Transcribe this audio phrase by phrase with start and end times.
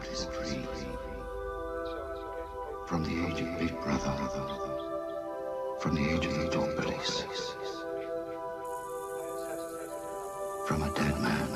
[0.00, 0.86] Lord is praised.
[2.86, 4.16] From the age of Big Brother,
[5.78, 7.24] from the age of the dog police,
[10.66, 11.48] from a dead man,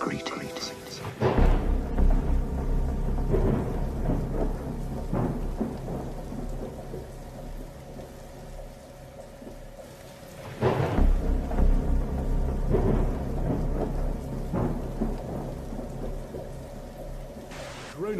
[0.00, 0.72] greetings.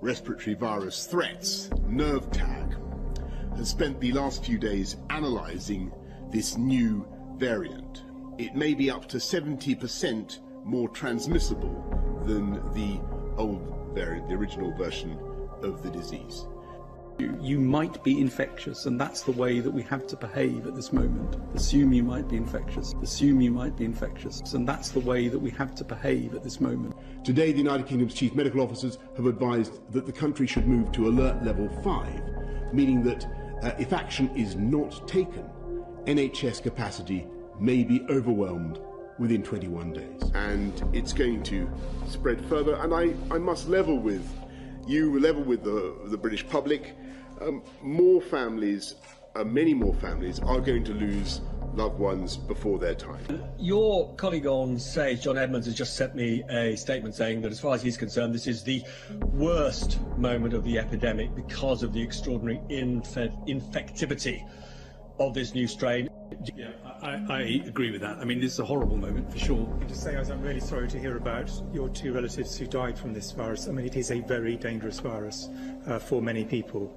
[0.00, 5.92] respiratory virus threats, NERVTAG, has spent the last few days analysing
[6.30, 8.04] this new variant.
[8.38, 13.00] It may be up to 70% more transmissible than the
[13.36, 15.18] old variant, the original version
[15.62, 16.46] of the disease.
[17.20, 20.74] You, you might be infectious, and that's the way that we have to behave at
[20.74, 21.36] this moment.
[21.54, 22.94] Assume you might be infectious.
[23.02, 26.42] Assume you might be infectious, and that's the way that we have to behave at
[26.42, 26.94] this moment.
[27.22, 31.08] Today, the United Kingdom's chief medical officers have advised that the country should move to
[31.08, 33.26] alert level 5, meaning that
[33.62, 35.44] uh, if action is not taken,
[36.06, 37.26] NHS capacity
[37.58, 38.80] may be overwhelmed
[39.18, 40.30] within 21 days.
[40.34, 41.70] and it's going to
[42.08, 42.76] spread further.
[42.76, 44.26] And I, I must level with
[44.86, 46.96] you, level with the, the British public.
[47.40, 48.96] Um, more families,
[49.34, 51.40] uh, many more families, are going to lose
[51.74, 53.24] loved ones before their time.
[53.58, 57.60] Your colleague on stage, John Edmonds, has just sent me a statement saying that, as
[57.60, 58.82] far as he's concerned, this is the
[59.32, 64.46] worst moment of the epidemic because of the extraordinary infe- infectivity
[65.18, 66.08] of this new strain.
[66.54, 66.70] Yeah,
[67.02, 68.18] I, I agree with that.
[68.18, 69.80] I mean, this is a horrible moment for sure.
[69.86, 73.30] Just say, I'm really sorry to hear about your two relatives who died from this
[73.32, 73.68] virus.
[73.68, 75.48] I mean, it is a very dangerous virus
[75.86, 76.96] uh, for many people.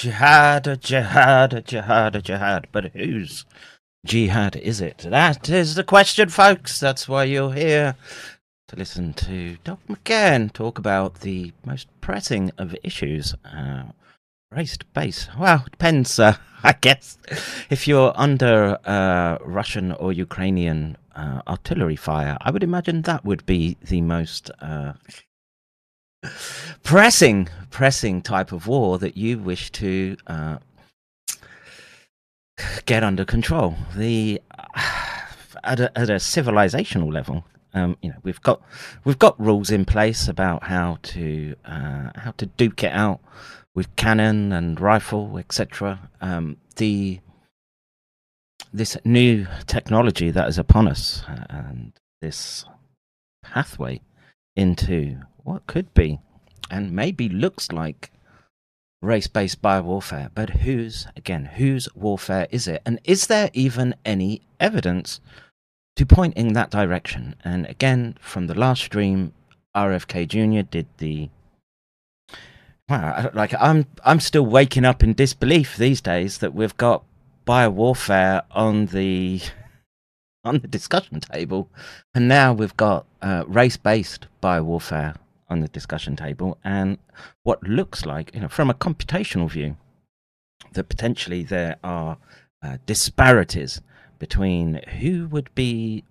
[0.00, 2.66] Jihad, jihad, jihad, jihad.
[2.72, 3.44] But whose
[4.06, 4.98] jihad is it?
[5.06, 6.80] That is the question, folks.
[6.80, 7.96] That's why you're here
[8.68, 13.34] to listen to Doc McCann talk about the most pressing of issues.
[13.44, 13.82] Uh,
[14.50, 15.28] race base.
[15.38, 17.18] Well, it depends, uh, I guess.
[17.68, 23.44] If you're under uh, Russian or Ukrainian uh, artillery fire, I would imagine that would
[23.44, 24.94] be the most uh,
[26.82, 30.58] pressing, pressing type of war that you wish to uh,
[32.86, 33.76] get under control.
[33.96, 34.40] The
[35.64, 37.44] at a, at a civilizational level,
[37.74, 38.62] um, you know, we've got
[39.04, 43.20] we've got rules in place about how to uh, how to duke it out
[43.74, 46.10] with cannon and rifle, etc.
[46.20, 47.20] Um, the
[48.72, 52.64] this new technology that is upon us uh, and this
[53.42, 54.00] pathway
[54.56, 56.20] into what could be
[56.70, 58.10] and maybe looks like
[59.02, 62.82] race-based biowarfare but whose again whose warfare is it?
[62.84, 65.20] And is there even any evidence
[65.96, 67.34] to point in that direction?
[67.44, 69.32] And again from the last stream
[69.76, 71.28] rfk jr did the
[72.88, 77.04] wow like i'm i'm still waking up in disbelief these days that we've got
[77.46, 79.40] biowarfare on the
[80.44, 81.68] on the discussion table,
[82.14, 85.16] and now we've got uh, race-based biowarfare
[85.50, 86.98] on the discussion table, and
[87.42, 89.76] what looks like, you know, from a computational view,
[90.72, 92.18] that potentially there are
[92.62, 93.80] uh, disparities
[94.18, 96.04] between who would be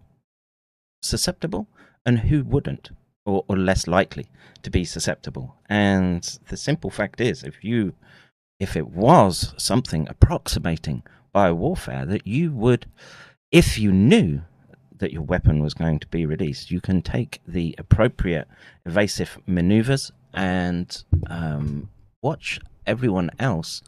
[1.02, 1.68] susceptible
[2.06, 2.92] and who wouldn't,
[3.26, 4.28] or, or less likely
[4.64, 5.56] to be susceptible.
[5.70, 7.94] And the simple fact is, if you,
[8.60, 12.88] if it was something approximating biowarfare, that you would
[13.52, 14.42] if you knew
[15.00, 18.48] that your weapon was going to be released, you can take the appropriate
[18.86, 21.90] evasive maneuvers and um,
[22.22, 23.82] watch everyone else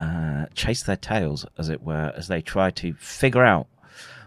[0.00, 3.68] uh, chase their tails, as it were, as they try to figure out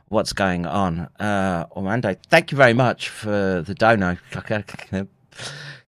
[0.07, 1.09] what's going on.
[1.19, 4.17] Uh, Orlando, thank you very much for the dono.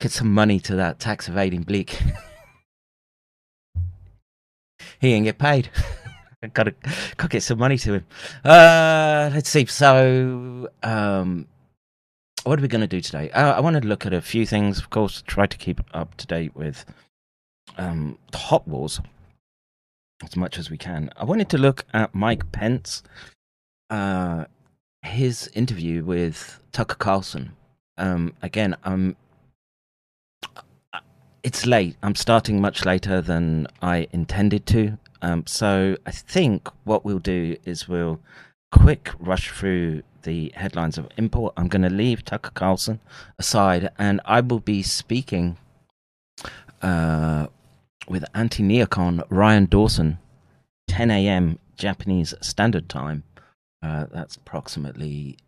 [0.01, 2.01] Get some money to that tax evading bleak.
[5.01, 5.71] he ain't get paid.
[6.49, 6.75] gotta
[7.17, 8.07] gotta get some money to him.
[8.45, 9.67] Uh, let's see.
[9.67, 11.47] So, um,
[12.45, 13.31] what are we going to do today?
[13.31, 14.79] Uh, I want to look at a few things.
[14.79, 16.85] Of course, try to keep up to date with
[17.79, 19.01] um, the Hot Wars.
[20.23, 21.11] as much as we can.
[21.17, 23.03] I wanted to look at Mike Pence,
[23.91, 24.45] uh,
[25.03, 27.57] his interview with Tucker Carlson.
[27.97, 29.17] Um, again, um,
[31.43, 31.97] it's late.
[32.03, 34.99] I'm starting much later than I intended to.
[35.25, 38.21] Um, so I think what we'll do is we'll
[38.71, 41.55] quick rush through the headlines of import.
[41.57, 43.01] I'm going to leave Tucker Carlson
[43.39, 45.57] aside, and I will be speaking
[46.83, 47.47] uh,
[48.07, 50.19] with anti neocon Ryan Dawson,
[50.89, 51.59] 10 a.m.
[51.79, 53.23] Japanese Standard Time.
[53.83, 55.39] Uh, that's approximately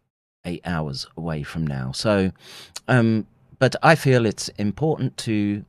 [0.46, 1.92] eight hours away from now.
[1.92, 2.32] So,
[2.88, 3.26] um,
[3.58, 5.66] but I feel it's important to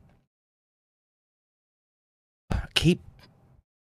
[2.74, 3.02] keep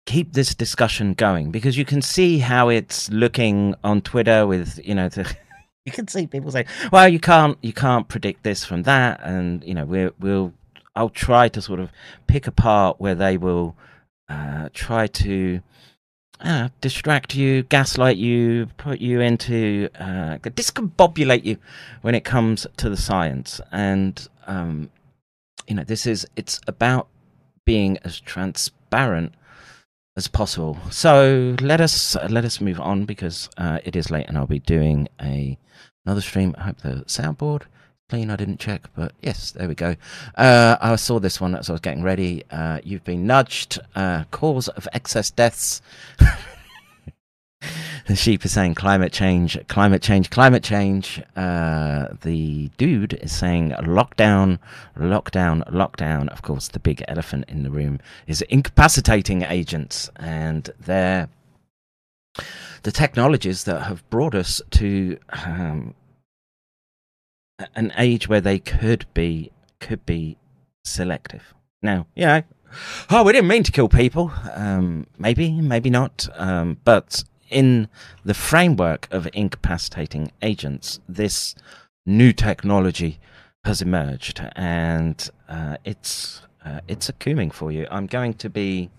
[0.06, 4.94] keep this discussion going because you can see how it's looking on Twitter with you
[4.94, 5.34] know the,
[5.86, 9.64] you can see people say well you can't you can't predict this from that and
[9.64, 10.52] you know we'll we'll
[10.96, 11.90] I'll try to sort of
[12.26, 13.76] pick apart where they will
[14.28, 15.60] uh, try to
[16.40, 21.56] uh, distract you, gaslight you, put you into uh, discombobulate you
[22.02, 23.60] when it comes to the science.
[23.72, 24.90] And um,
[25.66, 27.08] you know, this is it's about
[27.64, 29.34] being as transparent
[30.16, 30.78] as possible.
[30.90, 34.60] So let us let us move on because uh, it is late, and I'll be
[34.60, 35.58] doing a
[36.06, 36.54] another stream.
[36.58, 37.62] I hope the soundboard
[38.08, 38.30] clean.
[38.30, 39.96] I didn't check, but yes, there we go.
[40.36, 42.44] Uh, I saw this one as I was getting ready.
[42.50, 43.78] Uh, you've been nudged.
[43.94, 45.82] Uh, cause of excess deaths.
[48.06, 51.22] the sheep is saying climate change, climate change, climate change.
[51.36, 54.58] Uh, the dude is saying lockdown,
[54.98, 56.28] lockdown, lockdown.
[56.28, 61.28] Of course, the big elephant in the room is incapacitating agents, and they're
[62.82, 65.94] the technologies that have brought us to um,
[67.74, 70.36] an age where they could be could be
[70.84, 71.54] selective.
[71.82, 72.42] Now, yeah,
[73.10, 74.32] oh, we didn't mean to kill people.
[74.54, 76.28] Um, maybe, maybe not.
[76.34, 77.88] Um, but in
[78.24, 81.54] the framework of incapacitating agents, this
[82.06, 83.18] new technology
[83.64, 87.86] has emerged, and uh, it's uh, it's a cooming for you.
[87.90, 88.90] I'm going to be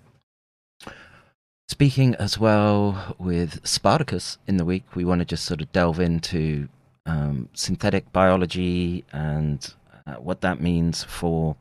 [1.67, 4.95] speaking as well with Spartacus in the week.
[4.95, 6.69] We want to just sort of delve into
[7.05, 9.73] um, synthetic biology and
[10.07, 11.55] uh, what that means for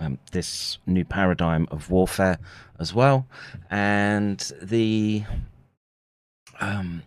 [0.00, 2.38] um, this new paradigm of warfare
[2.78, 3.26] as well,
[3.70, 5.24] and the
[6.60, 7.02] um,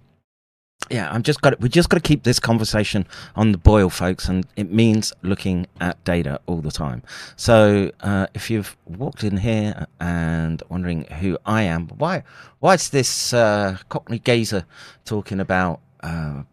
[0.90, 4.28] yeah, I'm just got we just got to keep this conversation on the boil, folks,
[4.28, 7.04] and it means looking at data all the time.
[7.36, 12.24] So uh, if you've walked in here and wondering who I am, why
[12.60, 14.66] why is this uh, Cockney gazer
[15.06, 16.44] talking about uh,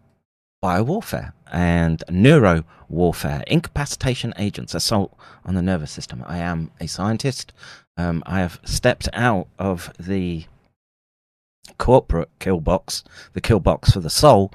[0.62, 6.22] biowarfare and neuro warfare, incapacitation agents, assault on the nervous system.
[6.26, 7.52] I am a scientist.
[7.96, 10.44] Um, I have stepped out of the
[11.76, 14.52] corporate kill box, the kill box for the soul,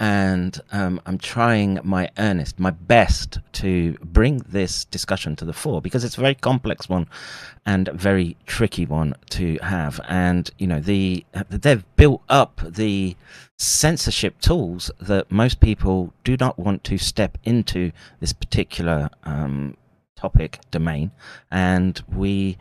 [0.00, 5.80] and um, I'm trying my earnest, my best to bring this discussion to the fore
[5.80, 7.06] because it's a very complex one
[7.64, 10.00] and very tricky one to have.
[10.08, 13.16] And you know, the they've built up the
[13.56, 19.76] censorship tools that most people do not want to step into this particular um,
[20.16, 21.12] topic domain,
[21.50, 22.58] and we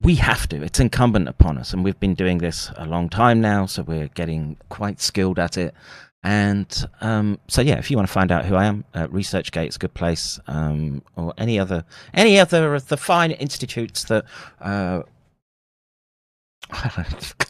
[0.00, 0.62] we have to.
[0.62, 4.08] It's incumbent upon us, and we've been doing this a long time now, so we're
[4.08, 5.74] getting quite skilled at it.
[6.22, 9.76] And um, so, yeah, if you want to find out who I am, uh, ResearchGate's
[9.76, 14.24] a good place, um, or any other any other of the fine institutes that
[14.60, 15.02] uh,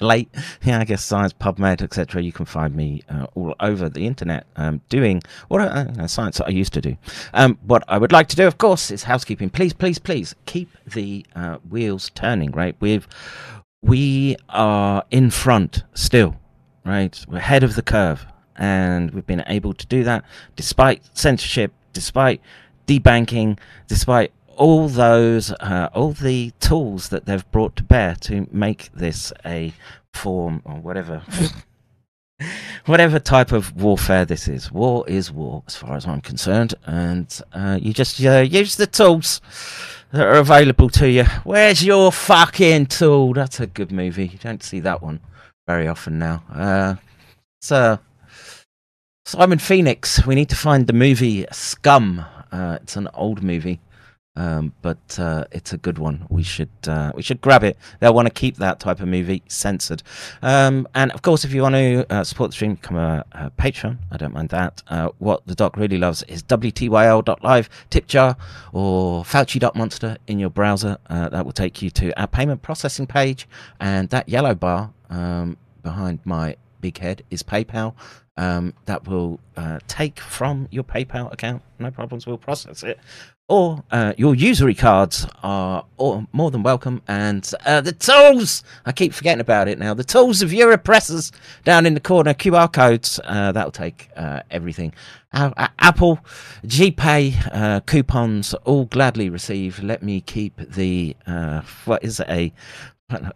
[0.00, 0.28] late.
[0.62, 4.46] Yeah i guess science pubmed etc you can find me uh, all over the internet
[4.56, 6.96] um, doing what uh, science i used to do.
[7.32, 9.50] Um, what i would like to do of course is housekeeping.
[9.50, 12.76] Please please please keep the uh, wheels turning right?
[12.80, 13.06] We've
[13.82, 16.36] we are in front still
[16.84, 17.24] right?
[17.28, 20.24] We're ahead of the curve and we've been able to do that
[20.56, 22.40] despite censorship, despite
[22.86, 28.90] debanking, despite all those, uh, all the tools that they've brought to bear to make
[28.94, 29.72] this a
[30.12, 31.22] form or whatever.
[32.86, 37.40] whatever type of warfare this is, war is war, as far as I'm concerned, and
[37.52, 39.40] uh, you just uh, use the tools
[40.12, 41.24] that are available to you.
[41.44, 43.32] Where's your fucking tool?
[43.34, 44.28] That's a good movie.
[44.28, 45.20] You don't see that one
[45.66, 46.44] very often now.
[46.52, 46.96] Uh,
[47.60, 47.98] so
[49.26, 50.26] Simon Phoenix.
[50.26, 52.24] We need to find the movie Scum.
[52.52, 53.80] Uh, it's an old movie.
[54.36, 56.26] Um, but uh, it's a good one.
[56.28, 57.76] We should uh, we should grab it.
[58.00, 60.02] They'll want to keep that type of movie censored.
[60.42, 63.50] Um, and of course, if you want to uh, support the stream, become a, a
[63.50, 63.98] Patreon.
[64.10, 64.82] I don't mind that.
[64.88, 68.36] Uh, what the doc really loves is wtyl.live tip jar
[68.72, 70.98] or fauci.monster in your browser.
[71.08, 73.46] Uh, that will take you to our payment processing page,
[73.78, 77.94] and that yellow bar um, behind my big head is PayPal.
[78.36, 81.62] Um, that will uh, take from your PayPal account.
[81.78, 82.26] No problems.
[82.26, 82.98] We'll process it
[83.48, 85.84] or uh, your usury cards are
[86.32, 87.02] more than welcome.
[87.06, 89.92] And uh, the tools, I keep forgetting about it now.
[89.92, 91.30] The tools of your oppressors
[91.62, 94.94] down in the corner, QR codes, uh, that'll take uh, everything.
[95.32, 96.20] Apple,
[96.64, 99.82] GPay, uh, coupons, all gladly received.
[99.82, 102.52] Let me keep the, uh, what is it, a,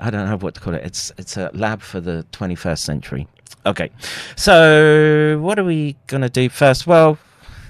[0.01, 0.85] I don't know what to call it.
[0.85, 3.29] It's, it's a lab for the 21st century.
[3.67, 3.91] Okay,
[4.37, 6.87] so what are we going to do first?
[6.87, 7.19] Well,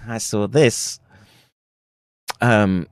[0.07, 1.01] I saw this
[2.41, 2.87] um,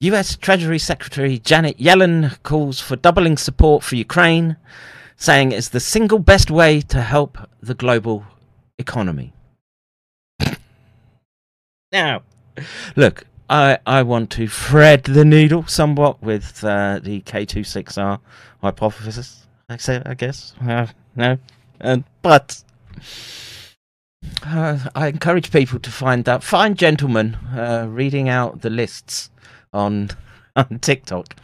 [0.00, 4.56] US Treasury Secretary Janet Yellen calls for doubling support for Ukraine,
[5.16, 8.24] saying it's the single best way to help the global
[8.78, 9.32] economy.
[11.92, 12.22] now,
[12.94, 18.20] look, I, I want to thread the needle somewhat with uh, the K26R
[18.60, 19.46] hypothesis.
[19.68, 20.54] I guess.
[20.60, 21.38] Uh, no,
[21.80, 22.62] uh, but
[24.44, 29.30] uh, I encourage people to find that fine gentleman uh, reading out the lists
[29.72, 30.10] on
[30.56, 31.36] on TikTok.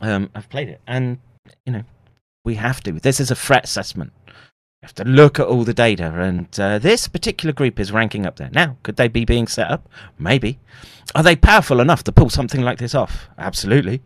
[0.00, 1.18] Um, I've played it, and
[1.64, 1.84] you know
[2.44, 2.92] we have to.
[2.92, 4.12] This is a threat assessment.
[4.26, 8.26] We have to look at all the data, and uh, this particular group is ranking
[8.26, 8.50] up there.
[8.52, 9.88] Now, could they be being set up?
[10.18, 10.58] Maybe.
[11.14, 13.28] Are they powerful enough to pull something like this off?
[13.38, 14.02] Absolutely.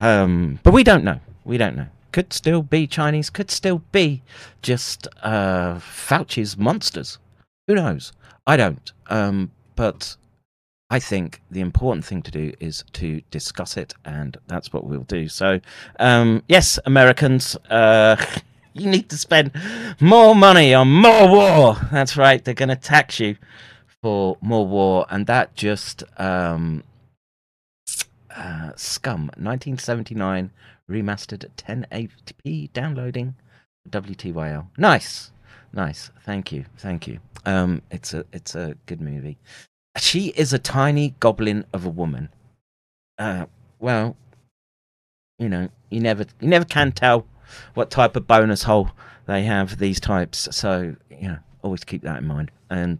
[0.00, 1.20] Um, but we don't know.
[1.44, 1.86] We don't know.
[2.12, 3.30] Could still be Chinese.
[3.30, 4.22] Could still be
[4.62, 7.18] just uh, Fauci's monsters.
[7.66, 8.12] Who knows?
[8.46, 8.92] I don't.
[9.08, 10.16] Um, but
[10.88, 15.00] I think the important thing to do is to discuss it, and that's what we'll
[15.00, 15.28] do.
[15.28, 15.60] So,
[15.98, 18.16] um, yes, Americans, uh,
[18.72, 19.50] you need to spend
[20.00, 21.76] more money on more war.
[21.90, 22.44] That's right.
[22.44, 23.36] They're going to tax you
[24.00, 26.84] for more war, and that just um,
[28.36, 29.22] uh, scum.
[29.36, 30.52] 1979
[30.88, 33.34] remastered 1080p downloading
[33.90, 34.68] WTYL.
[34.78, 35.32] Nice.
[35.72, 36.10] Nice.
[36.24, 36.64] Thank you.
[36.78, 37.20] Thank you.
[37.44, 39.38] Um, it's a it's a good movie.
[39.98, 42.28] She is a tiny goblin of a woman.
[43.18, 43.46] Uh,
[43.78, 44.16] well,
[45.38, 47.26] you know, you never you never can tell
[47.74, 48.90] what type of bonus hole
[49.26, 50.48] they have these types.
[50.50, 52.50] So you know, always keep that in mind.
[52.70, 52.98] And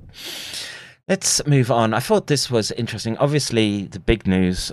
[1.09, 1.95] let's move on.
[1.95, 3.16] I thought this was interesting.
[3.19, 4.73] Obviously, the big news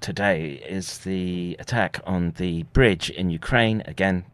[0.00, 3.82] today is the attack on the bridge in Ukraine.
[3.86, 4.24] Again,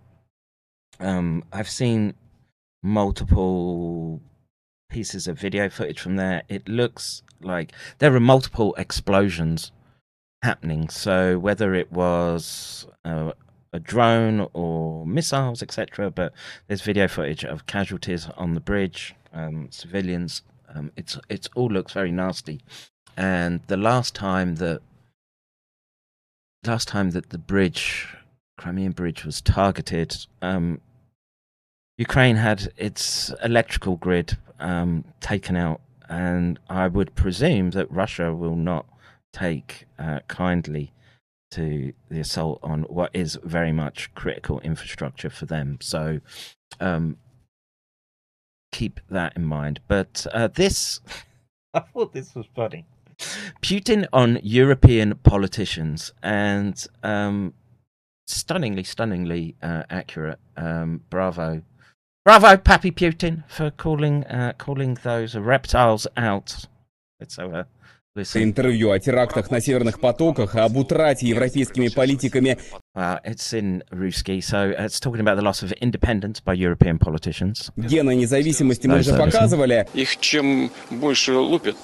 [1.00, 2.14] um, I've seen
[2.86, 4.22] multiple
[4.88, 6.42] pieces of video footage from there.
[6.48, 9.72] It looks like there are multiple explosions
[10.42, 10.88] happening.
[10.88, 13.32] So whether it was uh,
[13.72, 16.32] a drone or missiles, etc., but
[16.66, 20.42] there's video footage of casualties on the bridge, um, civilians.
[20.74, 22.60] Um, it's it's all looks very nasty.
[23.16, 24.80] And the last time that
[26.66, 28.08] last time that the bridge,
[28.58, 30.80] Crimean Bridge, was targeted, um,
[31.98, 38.56] Ukraine had its electrical grid um, taken out, and I would presume that Russia will
[38.56, 38.86] not
[39.32, 40.92] take uh, kindly
[41.52, 45.78] to the assault on what is very much critical infrastructure for them.
[45.80, 46.20] So
[46.80, 47.16] um,
[48.72, 49.80] keep that in mind.
[49.88, 51.00] But uh, this,
[51.74, 52.84] I thought this was funny.
[53.62, 57.54] Putin on European politicians and um,
[58.26, 60.38] stunningly, stunningly uh, accurate.
[60.58, 61.62] Um, bravo
[62.25, 66.67] Bravo, Pappy Putin, for calling uh, calling those reptiles out.
[67.19, 67.65] Let's have a
[68.15, 68.43] listen.
[68.43, 72.59] Интервью о терактах на северных потоках, об утрате европейскими политиками.
[72.95, 77.71] Well, it's in Ruski, so it's talking about the loss of independence by European politicians.
[77.75, 79.87] Гена независимости мы уже показывали.
[79.95, 81.77] Их чем больше лупят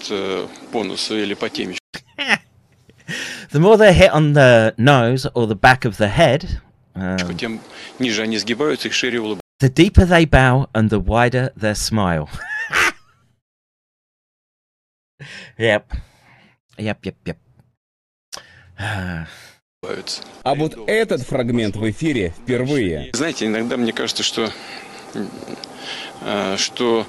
[0.71, 1.81] по носу или по темечку.
[3.51, 6.59] The more they hit on the nose or the back of the head,
[6.93, 7.61] um, тем
[7.99, 9.41] ниже они сгибаются, их шире улыбаются.
[9.62, 12.28] The deeper they bow and the wider their smile.
[15.56, 15.92] yep.
[16.76, 17.38] Yep, yep, yep.
[20.42, 23.10] А вот этот фрагмент в эфире впервые.
[23.12, 24.50] Знаете, иногда мне кажется, что
[26.56, 27.06] что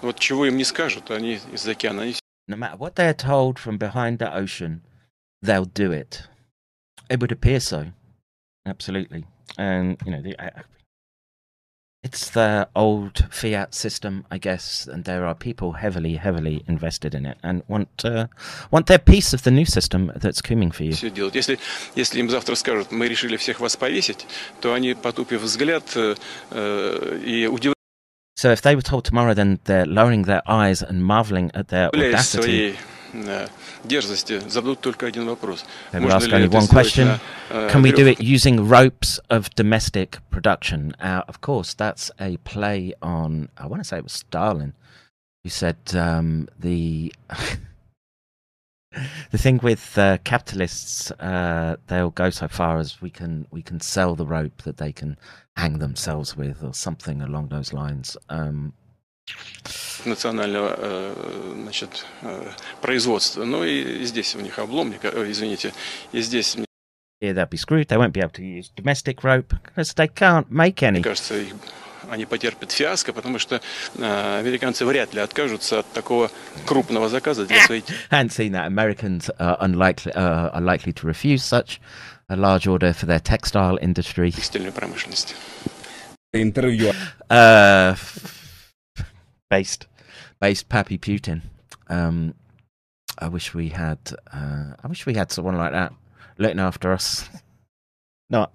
[0.00, 2.14] вот чего им не скажут, они из океана, они
[2.48, 4.80] No matter what they're told from behind the ocean,
[5.42, 6.22] they'll do it.
[7.10, 7.92] It would appear so.
[8.64, 9.26] Absolutely
[9.57, 10.35] and you know, the,
[12.01, 17.25] It's the old fiat system, I guess, and there are people heavily, heavily invested in
[17.25, 18.27] it and want uh,
[18.71, 20.93] want their piece of the new system that's coming for you.
[20.93, 21.35] все делать.
[21.35, 21.59] Если,
[21.95, 24.25] если им завтра скажут, мы решили всех вас повесить,
[24.61, 26.15] то они, потупив взгляд э,
[26.51, 27.75] э, и удивляясь
[28.37, 31.89] So if they were told tomorrow, then they're lowering their eyes and marveling at their
[31.93, 32.77] audacity.
[33.13, 33.47] своей э,
[33.83, 35.65] дерзости, зададут только один вопрос.
[35.91, 38.03] They would Можно ask ли only это one сделать question: на э, Can we do
[38.03, 38.19] веревках?
[38.19, 40.95] it using ropes of domestic production?
[40.99, 43.49] Uh, of course, that's a play on.
[43.57, 44.73] I want to say it was Stalin
[45.43, 47.13] who said um, the
[49.31, 51.11] the thing with uh, capitalists.
[51.11, 54.91] Uh, they'll go so far as we can we can sell the rope that they
[54.91, 55.17] can
[55.55, 58.17] hang themselves with, or something along those lines.
[58.29, 58.73] Um,
[60.04, 63.44] национального э, значит, э, производства.
[63.44, 65.72] Ну и здесь у них обломник, э, извините,
[66.12, 66.66] и здесь, мне
[67.22, 67.86] here they'll be screwed.
[67.88, 71.00] They won't be able to use domestic rope because they can't make any.
[71.02, 71.54] кажется, их-
[72.10, 73.62] они потерпят фиаско, потому что
[73.96, 76.30] э, американцы вряд ли откажутся от такого
[76.66, 78.66] крупного заказа для своей hadn't seen that.
[78.66, 81.80] Americans are unlikely uh, are likely to refuse such
[82.28, 84.30] a large order for their textile industry.
[84.30, 85.34] текстильной промышленности.
[86.34, 86.92] Интервью
[87.30, 87.96] Uh,
[89.50, 89.86] based,
[90.40, 91.42] based Pappy Putin.
[91.88, 92.34] Um,
[93.18, 93.98] I wish we had.
[94.32, 95.92] Uh, I wish we had someone like that
[96.38, 97.28] looking after us.
[98.30, 98.52] Not,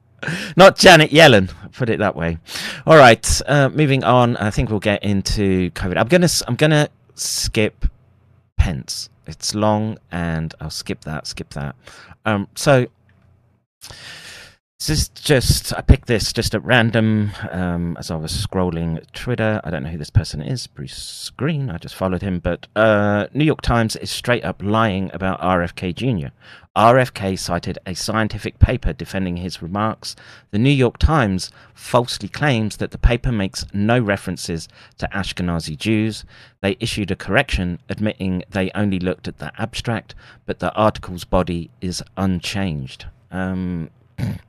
[0.57, 1.53] not Janet Yellen.
[1.73, 2.39] Put it that way.
[2.87, 3.41] All right.
[3.47, 4.35] Uh, moving on.
[4.37, 5.95] I think we'll get into COVID.
[5.95, 6.27] I'm gonna.
[6.47, 7.85] I'm gonna skip
[8.57, 9.09] Pence.
[9.27, 11.27] It's long, and I'll skip that.
[11.27, 11.75] Skip that.
[12.25, 12.47] Um.
[12.55, 12.87] So.
[14.79, 19.59] This is just I picked this just at random um, as I was scrolling Twitter.
[19.65, 21.69] I don't know who this person is, Bruce Green.
[21.69, 25.93] I just followed him, but uh, New York Times is straight up lying about RFK
[25.93, 26.29] Jr.
[26.77, 30.15] RFK cited a scientific paper defending his remarks.
[30.51, 36.23] The New York Times falsely claims that the paper makes no references to Ashkenazi Jews.
[36.61, 40.15] They issued a correction admitting they only looked at the abstract,
[40.45, 43.07] but the article's body is unchanged.
[43.29, 43.89] Um,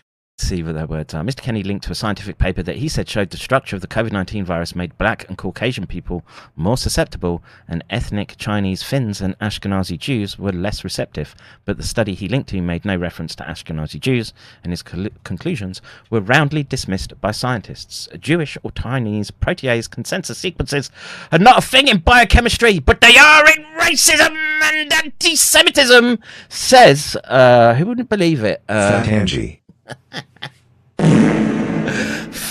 [0.41, 1.23] see what their words are.
[1.23, 1.41] Mr.
[1.41, 4.11] Kenny linked to a scientific paper that he said showed the structure of the COVID
[4.11, 6.23] 19 virus made black and Caucasian people
[6.55, 11.35] more susceptible, and ethnic Chinese Finns and Ashkenazi Jews were less receptive.
[11.65, 15.09] But the study he linked to made no reference to Ashkenazi Jews, and his col-
[15.23, 18.07] conclusions were roundly dismissed by scientists.
[18.19, 20.91] Jewish or Chinese protease consensus sequences
[21.31, 27.17] are not a thing in biochemistry, but they are in racism and anti Semitism, says,
[27.25, 28.63] uh, who wouldn't believe it?
[28.67, 29.03] Uh.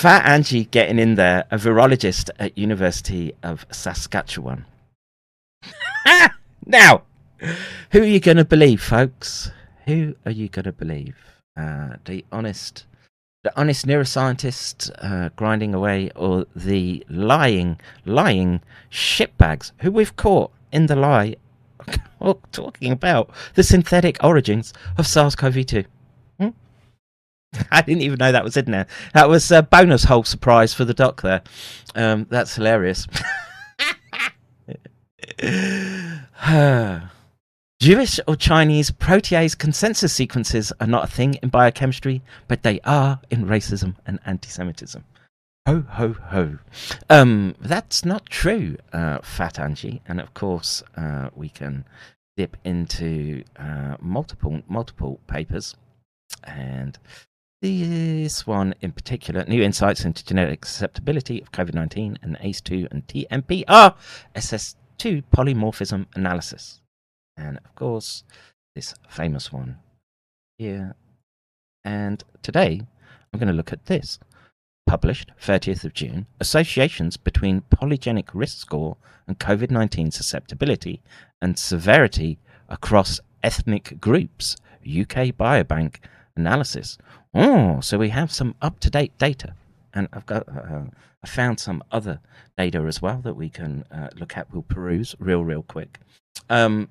[0.01, 4.65] Fat Angie getting in there, a virologist at University of Saskatchewan.
[6.67, 7.03] now,
[7.91, 9.51] who are you going to believe, folks?
[9.85, 11.17] Who are you going to believe?
[11.55, 12.87] Uh, the honest,
[13.43, 20.87] the honest neuroscientist uh, grinding away, or the lying, lying shitbags who we've caught in
[20.87, 21.37] the lie,
[22.53, 25.85] talking about the synthetic origins of SARS-CoV-2?
[27.71, 28.87] I didn't even know that was in there.
[29.15, 31.43] That was a bonus hole surprise for the doc there.
[31.95, 33.07] Um, that's hilarious.
[37.81, 43.21] Jewish or Chinese protease consensus sequences are not a thing in biochemistry, but they are
[43.31, 45.03] in racism and anti Semitism.
[45.67, 46.59] Ho, ho, ho.
[47.09, 50.03] Um, that's not true, uh, Fat Angie.
[50.07, 51.85] And of course, uh, we can
[52.37, 55.75] dip into uh, multiple, multiple papers.
[56.45, 56.99] And
[57.61, 63.07] this one in particular, new insights into genetic susceptibility of COVID 19 and ACE2 and
[63.07, 63.95] TMPR
[64.35, 66.81] SS2 polymorphism analysis.
[67.37, 68.25] And of course,
[68.75, 69.79] this famous one
[70.59, 70.95] here.
[71.85, 72.83] And today,
[73.33, 74.19] I'm going to look at this.
[74.87, 78.97] Published 30th of June Associations between polygenic risk score
[79.29, 81.03] and COVID 19 susceptibility
[81.41, 84.57] and severity across ethnic groups.
[84.83, 85.97] UK Biobank
[86.37, 86.99] analysis.
[87.35, 89.55] Oh, so we have some up to date data.
[89.93, 90.85] And I've got, uh,
[91.23, 92.21] I found some other
[92.57, 94.53] data as well that we can uh, look at.
[94.53, 95.99] We'll peruse real, real quick.
[96.49, 96.89] Um,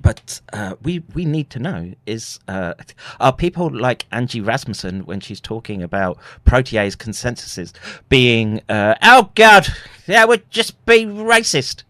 [0.00, 2.74] but uh, we we need to know is uh,
[3.18, 7.72] are people like Angie Rasmussen when she's talking about protease consensuses
[8.08, 9.66] being uh, oh god
[10.06, 11.82] that would just be racist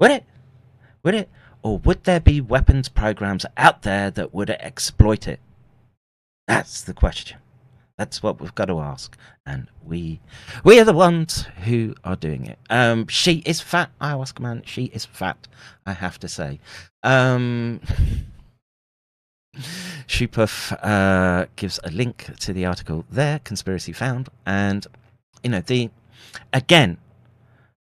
[0.00, 0.24] would it
[1.02, 1.28] would it
[1.62, 5.40] or would there be weapons programs out there that would exploit it
[6.48, 7.38] that's the question.
[7.96, 10.20] That's what we've got to ask and we
[10.64, 12.58] we are the ones who are doing it.
[12.70, 13.90] Um she is fat.
[14.00, 15.48] Ayahuasca man she is fat
[15.86, 16.58] i have to say.
[17.02, 17.80] Um
[20.06, 24.86] Shupov uh, gives a link to the article there, conspiracy found, and
[25.42, 25.90] you know the
[26.52, 26.98] again,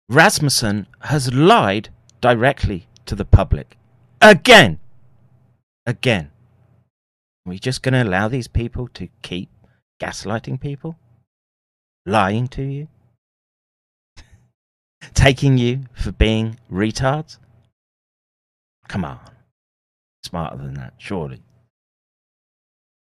[0.09, 1.89] Rasmussen has lied
[2.21, 3.79] directly to the public.
[4.21, 4.79] Again,
[5.87, 6.31] again.
[7.47, 9.51] Are we just going to allow these people to keep
[10.01, 10.97] gaslighting people,
[12.07, 12.89] lying to you,
[15.15, 17.39] taking you for being retards?
[18.89, 19.21] Come on.
[20.23, 21.43] Smarter than that, surely.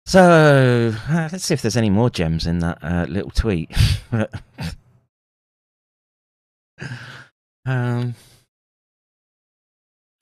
[0.07, 3.70] So, uh, let's see if there's any more gems in that uh, little tweet.
[7.66, 8.14] um,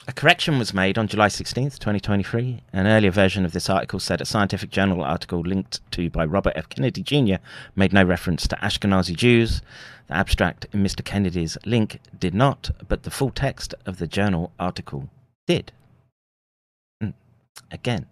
[0.07, 2.61] a correction was made on July 16th, 2023.
[2.73, 6.53] An earlier version of this article said a scientific journal article linked to by Robert
[6.55, 6.69] F.
[6.69, 7.35] Kennedy Jr.
[7.75, 9.61] made no reference to Ashkenazi Jews.
[10.07, 11.05] The abstract in Mr.
[11.05, 15.09] Kennedy's link did not, but the full text of the journal article
[15.45, 15.71] did.
[17.01, 17.13] Mm.
[17.69, 18.07] Again,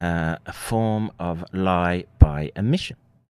[0.00, 2.96] uh, a form of lie by omission,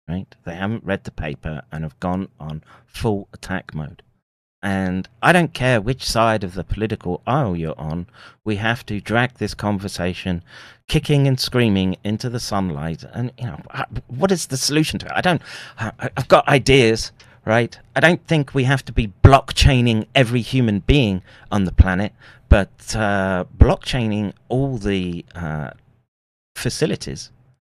[0.09, 0.35] right?
[0.44, 4.03] They haven't read the paper and have gone on full attack mode.
[4.64, 8.07] And I don't care which side of the political aisle you're on,
[8.44, 10.42] we have to drag this conversation
[10.88, 13.05] kicking and screaming into the sunlight.
[13.12, 13.61] And, you know,
[14.09, 15.12] what is the solution to it?
[15.14, 15.42] I don't,
[15.79, 17.12] I've got ideas,
[17.44, 17.79] right?
[17.94, 21.20] I don't think we have to be blockchaining every human being
[21.53, 22.14] on the planet,
[22.48, 25.73] but uh, blockchaining all the uh,
[26.56, 27.31] facilities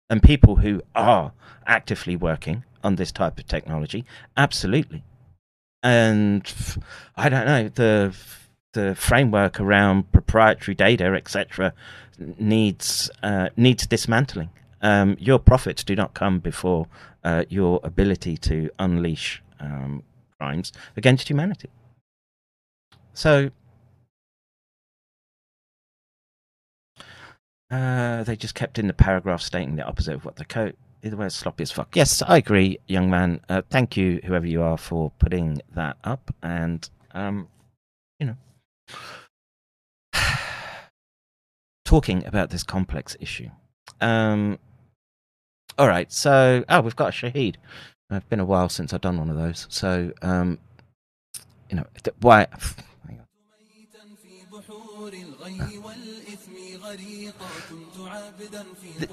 [0.07, 1.31] and people who are
[1.65, 4.05] actively working on this type of technology,
[4.37, 5.03] absolutely
[5.85, 6.51] and
[7.15, 8.15] I don't know the
[8.73, 11.73] the framework around proprietary data, etc.,
[12.39, 14.49] needs uh, needs dismantling.
[14.81, 16.87] Um, your profits do not come before
[17.23, 20.03] uh, your ability to unleash um,
[20.39, 21.69] crimes against humanity.
[23.13, 23.51] So
[27.69, 30.75] uh, they just kept in the paragraph stating the opposite of what the code
[31.05, 31.95] Either way, it's sloppy as fuck.
[31.95, 33.39] Yes, I agree, young man.
[33.47, 36.33] Uh, thank you, whoever you are, for putting that up.
[36.41, 37.47] And, um,
[38.19, 38.35] you know,
[41.85, 43.49] talking about this complex issue.
[44.01, 44.57] Um,
[45.77, 47.57] all right, so, oh, we've got a Shahid.
[48.09, 49.67] It's been a while since I've done one of those.
[49.69, 50.57] So, um,
[51.69, 51.85] you know,
[52.19, 52.47] why.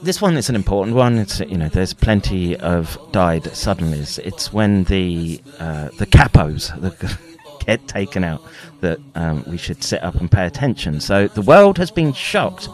[0.02, 1.18] This one is an important one.
[1.18, 4.00] It's you know there's plenty of died suddenly.
[4.00, 7.18] It's when the uh, the capos the,
[7.64, 8.42] get taken out
[8.80, 11.00] that um, we should sit up and pay attention.
[11.00, 12.68] So the world has been shocked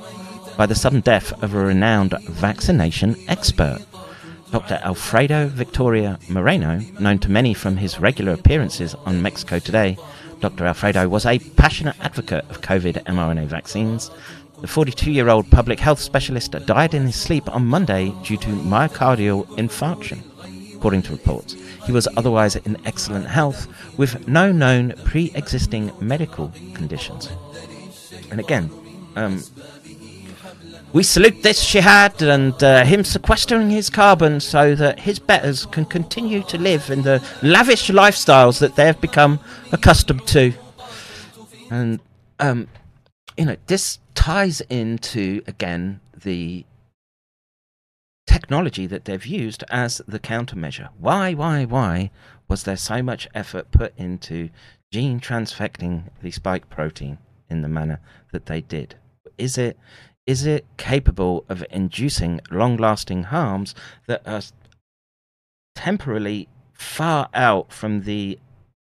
[0.57, 3.81] by the sudden death of a renowned vaccination expert.
[4.51, 4.81] Dr.
[4.83, 9.99] Alfredo Victoria Moreno, known to many from his regular appearances on Mexico Today,
[10.41, 10.67] Dr.
[10.67, 14.11] Alfredo was a passionate advocate of COVID mRNA vaccines
[14.61, 18.49] the 42 year old public health specialist died in his sleep on Monday due to
[18.49, 20.21] myocardial infarction,
[20.75, 21.55] according to reports.
[21.87, 27.31] He was otherwise in excellent health with no known pre existing medical conditions.
[28.31, 28.71] And again,
[29.17, 29.43] um,
[30.93, 35.85] we salute this Shihad and uh, him sequestering his carbon so that his betters can
[35.85, 39.39] continue to live in the lavish lifestyles that they have become
[39.71, 40.53] accustomed to.
[41.71, 42.01] And
[42.41, 42.69] um,
[43.37, 46.67] you know, this ties into, again, the
[48.27, 50.89] technology that they've used as the countermeasure.
[50.99, 52.11] Why, why, why
[52.49, 54.51] was there so much effort put into
[54.93, 58.01] gene transfecting the spike protein in the manner
[58.33, 58.97] that they did?
[59.39, 59.79] Is it
[60.27, 63.73] is it capable of inducing long lasting harms
[64.09, 64.43] that are
[65.77, 68.41] temporarily far out from the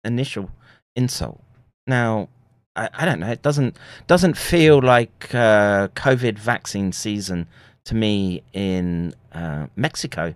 [0.03, 0.51] initial
[0.93, 1.41] insult?
[1.87, 2.27] Now,
[2.75, 3.29] I, I don't know.
[3.31, 7.47] It doesn't doesn't feel like uh, COVID vaccine season
[7.85, 10.33] to me in uh, Mexico.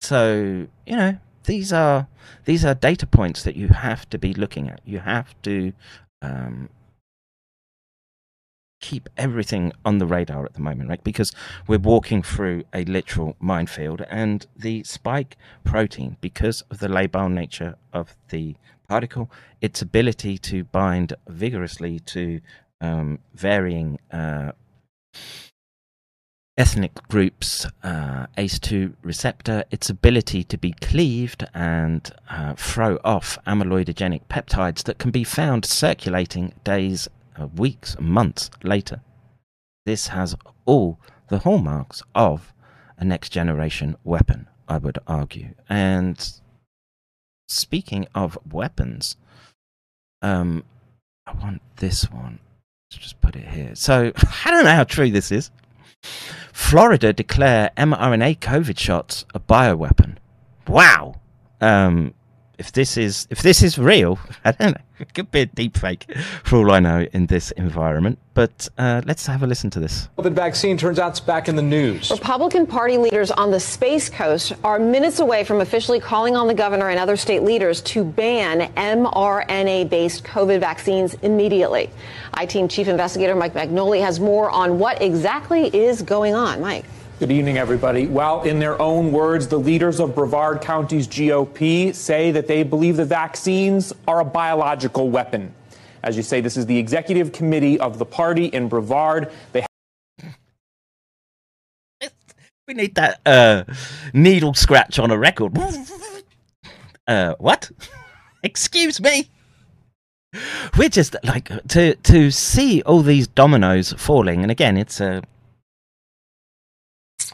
[0.00, 2.08] So you know these are
[2.44, 4.80] these are data points that you have to be looking at.
[4.84, 5.72] You have to
[6.22, 6.68] um,
[8.80, 11.02] keep everything on the radar at the moment, right?
[11.02, 11.32] Because
[11.66, 17.76] we're walking through a literal minefield, and the spike protein, because of the labile nature
[17.92, 18.56] of the
[18.88, 19.30] particle,
[19.60, 22.40] its ability to bind vigorously to
[22.80, 24.52] um, varying uh,
[26.56, 34.22] ethnic groups, uh, ACE2 receptor, its ability to be cleaved and uh, throw off amyloidogenic
[34.28, 37.08] peptides that can be found circulating days,
[37.38, 39.00] uh, weeks, months later.
[39.84, 40.34] This has
[40.64, 42.52] all the hallmarks of
[42.98, 45.54] a next generation weapon, I would argue.
[45.68, 46.40] And
[47.46, 49.16] speaking of weapons,
[50.22, 50.64] um,
[51.26, 52.38] I want this one.
[52.90, 53.74] Let's just put it here.
[53.74, 54.12] So
[54.44, 55.50] I don't know how true this is.
[56.52, 60.16] Florida declare mRNA COVID shots a bioweapon.
[60.68, 61.20] Wow.
[61.60, 62.14] Um,
[62.58, 64.82] if this is if this is real, I don't know.
[64.98, 66.06] It could be a deep fake
[66.42, 68.18] for all I know in this environment.
[68.32, 70.08] But uh, let's have a listen to this.
[70.18, 72.10] COVID vaccine turns out it's back in the news.
[72.10, 76.54] Republican Party leaders on the Space Coast are minutes away from officially calling on the
[76.54, 81.90] governor and other state leaders to ban mRNA based COVID vaccines immediately.
[82.32, 86.60] I Team Chief Investigator Mike Magnoli has more on what exactly is going on.
[86.60, 86.84] Mike.
[87.18, 88.06] Good evening, everybody.
[88.06, 92.98] Well, in their own words, the leaders of Brevard County's GOP say that they believe
[92.98, 95.54] the vaccines are a biological weapon.
[96.02, 99.32] As you say, this is the executive committee of the party in Brevard.
[99.52, 99.64] They
[102.68, 103.64] We need that uh,
[104.12, 105.56] needle scratch on a record.
[107.08, 107.70] Uh, what?
[108.42, 109.30] Excuse me.
[110.76, 115.22] We're just like to to see all these dominoes falling, and again, it's a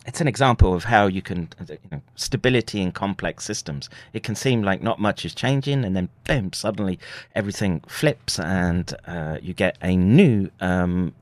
[0.06, 3.88] it's an example of how you can you know, stability in complex systems.
[4.12, 6.98] It can seem like not much is changing, and then boom, suddenly
[7.34, 11.14] everything flips, and uh, you get a new um,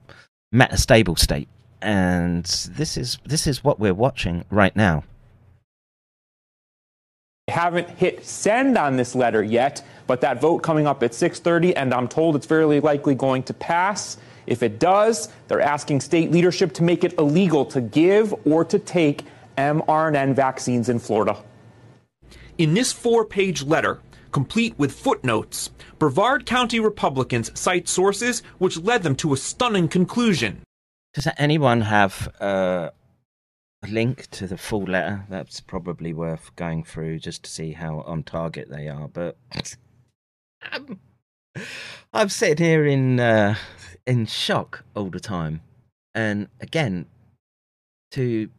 [0.55, 1.49] metastable state.
[1.83, 5.05] And this is this is what we're watching right now.
[7.49, 11.75] I haven't hit send on this letter yet, but that vote coming up at 6:30
[11.77, 14.17] and I'm told it's very likely going to pass.
[14.47, 18.79] If it does, they're asking state leadership to make it illegal to give or to
[18.79, 19.25] take
[19.57, 21.37] mRNA vaccines in Florida.
[22.59, 24.01] In this four page letter,
[24.33, 30.63] complete with footnotes, Brevard County Republicans cite sources which led them to a stunning conclusion.
[31.15, 32.91] Does anyone have uh,
[33.83, 35.25] a link to the full letter?
[35.29, 39.09] That's probably worth going through just to see how on target they are.
[39.09, 39.37] But
[40.63, 41.01] I'm,
[42.13, 43.57] I'm sitting here in uh,
[44.07, 45.61] in shock all the time,
[46.15, 47.07] and again,
[48.13, 48.51] to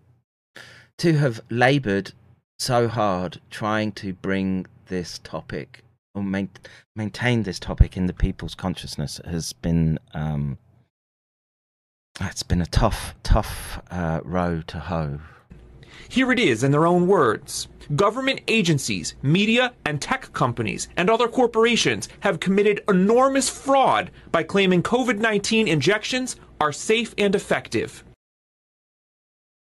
[0.97, 2.13] to have laboured
[2.59, 5.83] so hard trying to bring this topic
[6.13, 6.49] or main,
[6.95, 10.57] maintain this topic in the people's consciousness has been um,
[12.19, 15.19] it's been a tough, tough uh, row to hoe.
[16.11, 17.69] Here it is in their own words.
[17.95, 24.83] Government agencies, media, and tech companies, and other corporations have committed enormous fraud by claiming
[24.83, 28.03] COVID 19 injections are safe and effective.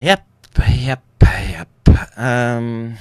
[0.01, 0.27] Yep,
[0.67, 1.69] yep, yep.
[2.17, 2.97] Um.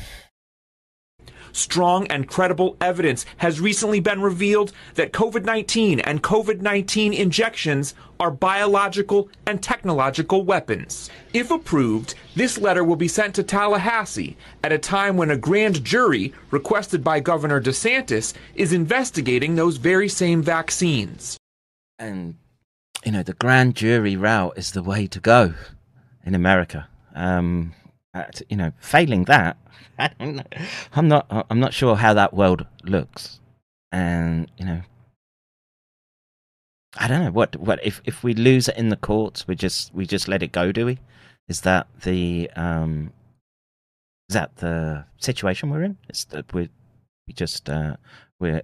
[1.58, 7.94] Strong and credible evidence has recently been revealed that COVID 19 and COVID 19 injections
[8.20, 11.10] are biological and technological weapons.
[11.32, 15.84] If approved, this letter will be sent to Tallahassee at a time when a grand
[15.84, 21.36] jury, requested by Governor DeSantis, is investigating those very same vaccines.
[21.98, 22.36] And,
[23.04, 25.54] you know, the grand jury route is the way to go
[26.24, 26.86] in America.
[27.16, 27.74] Um,
[28.48, 29.56] you know, failing that.
[29.98, 31.46] I'm not.
[31.50, 33.40] I'm not sure how that world looks,
[33.90, 34.82] and you know,
[36.96, 39.94] I don't know what what if if we lose it in the courts, we just
[39.94, 40.98] we just let it go, do we?
[41.48, 43.12] Is that the um,
[44.28, 45.96] is that the situation we're in?
[46.08, 46.68] Is that we
[47.26, 47.96] we just uh,
[48.38, 48.62] we're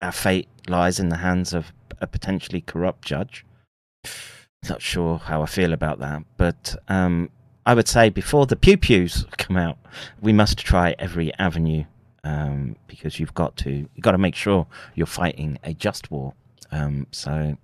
[0.00, 3.44] our fate lies in the hands of a potentially corrupt judge.
[4.68, 7.30] Not sure how I feel about that, but um,
[7.64, 9.78] I would say before the pew pews come out,
[10.20, 11.84] we must try every avenue
[12.24, 16.34] um, because you've got to you've got to make sure you're fighting a just war.
[16.70, 17.56] Um, so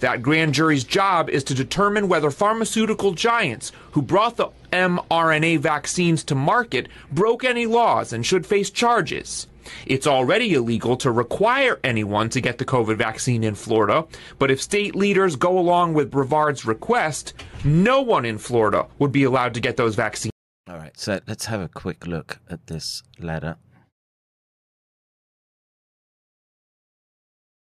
[0.00, 6.22] that grand jury's job is to determine whether pharmaceutical giants who brought the mRNA vaccines
[6.24, 9.46] to market broke any laws and should face charges.
[9.86, 14.06] It's already illegal to require anyone to get the COVID vaccine in Florida,
[14.38, 17.34] but if state leaders go along with Brevard's request,
[17.64, 20.32] no one in Florida would be allowed to get those vaccines.
[20.68, 23.56] All right, so let's have a quick look at this letter.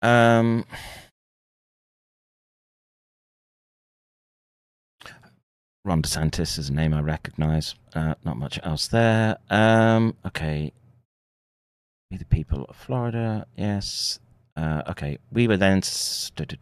[0.02, 0.64] Um,
[5.84, 7.74] Ron DeSantis is a name I recognize.
[7.94, 9.38] Uh, not much else there.
[9.50, 10.72] Um, okay.
[12.10, 13.46] We the people of Florida.
[13.56, 14.20] Yes.
[14.54, 15.16] Uh, okay.
[15.32, 16.52] We were then state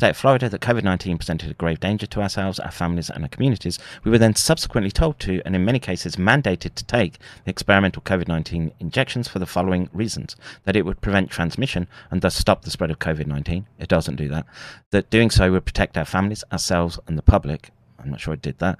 [0.00, 3.28] of Florida that COVID nineteen presented a grave danger to ourselves, our families, and our
[3.28, 3.78] communities.
[4.04, 8.00] We were then subsequently told to, and in many cases mandated to take the experimental
[8.00, 12.62] COVID nineteen injections for the following reasons: that it would prevent transmission and thus stop
[12.62, 13.66] the spread of COVID nineteen.
[13.78, 14.46] It doesn't do that.
[14.92, 17.70] That doing so would protect our families, ourselves, and the public.
[18.02, 18.78] I'm not sure it did that.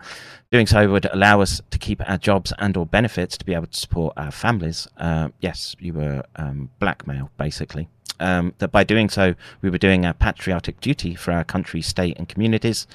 [0.51, 3.67] Doing so would allow us to keep our jobs and or benefits to be able
[3.67, 4.89] to support our families.
[4.97, 7.89] Uh, yes, you were um, blackmailed, basically.
[8.21, 12.17] Um, that by doing so, we were doing our patriotic duty for our country, state,
[12.19, 12.87] and communities.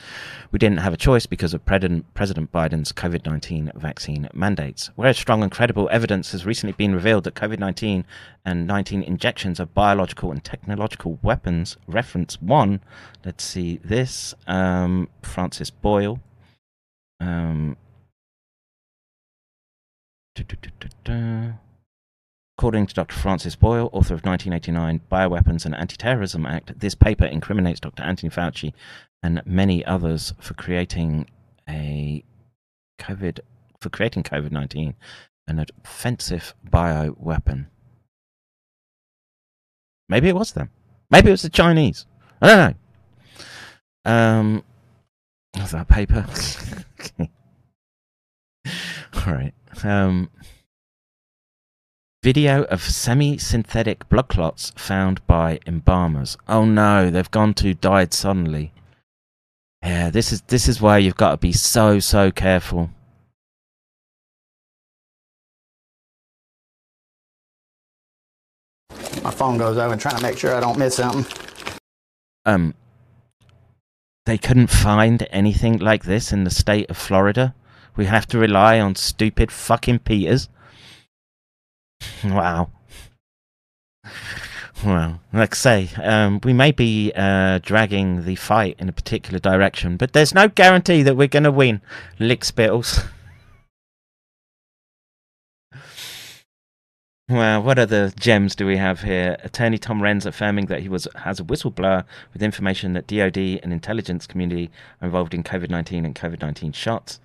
[0.51, 4.89] We didn't have a choice because of President, Biden's COVID 19 vaccine mandates.
[4.95, 8.05] Whereas strong and credible evidence has recently been revealed that COVID 19
[8.45, 11.76] and 19 injections are biological and technological weapons.
[11.88, 12.80] Reference one,
[13.26, 16.22] let's see this um, Francis Boyle.
[17.20, 17.76] Um,
[22.57, 23.15] According to Dr.
[23.15, 28.01] Francis Boyle, author of 1989 Bioweapons and Anti-Terrorism Act, this paper incriminates Dr.
[28.01, 28.73] Anthony Fauci
[29.21, 31.27] and many others for creating
[31.69, 32.23] a
[32.99, 33.41] COVID
[33.79, 34.95] for creating COVID-19
[35.47, 37.67] an offensive bioweapon.
[40.09, 40.71] Maybe it was them.
[41.09, 42.05] Maybe it was the Chinese.
[42.41, 42.75] I don't
[44.05, 44.11] know.
[44.11, 44.63] Um,
[45.53, 46.25] that paper?
[49.27, 49.53] All right.
[49.83, 50.29] Um,
[52.28, 56.36] Video of semi-synthetic blood clots found by embalmers.
[56.45, 58.73] Oh no, they've gone to died suddenly.
[59.82, 62.89] Yeah, this is this is why you've got to be so so careful.
[69.23, 71.25] My phone goes over trying to make sure I don't miss something.
[72.45, 72.73] Um,
[74.25, 77.55] they couldn't find anything like this in the state of Florida.
[77.95, 80.49] We have to rely on stupid fucking Peters.
[82.23, 82.69] Wow.
[84.85, 89.39] Well, like I say, um, we may be uh, dragging the fight in a particular
[89.39, 91.81] direction, but there's no guarantee that we're going to win.
[92.19, 92.99] Lick spittles.
[97.29, 99.37] well, what other gems do we have here?
[99.43, 103.73] Attorney Tom Renz affirming that he was has a whistleblower with information that DoD and
[103.73, 104.69] intelligence community
[105.01, 107.19] are involved in COVID-19 and COVID-19 shots.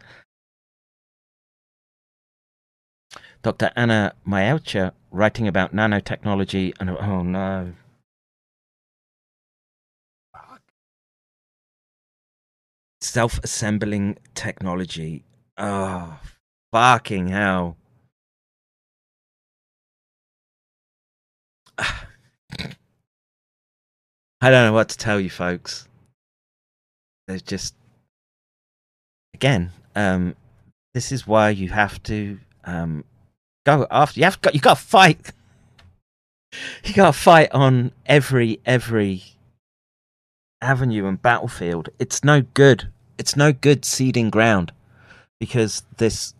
[3.43, 3.73] Dr.
[3.75, 7.73] Anna Maielcher writing about nanotechnology and oh no.
[13.01, 15.25] Self assembling technology.
[15.59, 16.21] Oh,
[16.71, 17.77] fucking hell.
[21.79, 22.07] I
[24.51, 25.89] don't know what to tell you, folks.
[27.27, 27.75] There's just,
[29.35, 30.37] again, um,
[30.95, 33.05] this is why you have to um,
[33.65, 34.21] go after.
[34.21, 35.33] You have got you got to fight.
[36.85, 39.23] You got to fight on every every
[40.61, 41.89] avenue and battlefield.
[41.99, 42.93] It's no good.
[43.17, 44.71] It's no good seeding ground
[45.41, 46.35] because this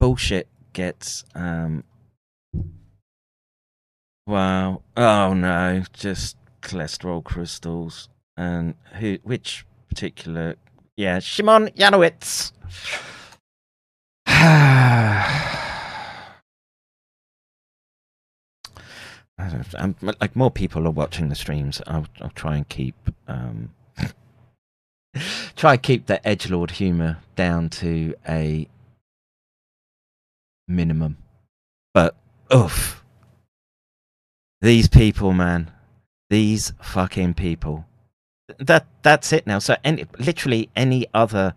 [0.00, 1.84] bullshit gets um
[4.26, 10.56] wow oh no just cholesterol crystals and who which particular
[10.96, 12.52] yeah Shimon Yanowitz
[19.78, 21.80] I'm, like more people are watching the streams.
[21.86, 22.94] I'll, I'll try and keep
[23.28, 23.70] um,
[25.56, 28.68] try keep the edge lord humor down to a
[30.68, 31.16] minimum.
[31.92, 32.16] But
[32.52, 33.04] oof,
[34.60, 35.70] these people, man,
[36.30, 37.86] these fucking people.
[38.58, 39.58] That that's it now.
[39.58, 41.54] So any literally any other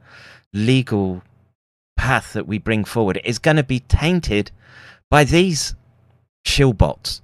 [0.54, 1.22] legal
[1.98, 4.52] path that we bring forward is going to be tainted
[5.10, 5.76] by these
[6.46, 7.22] shillbots.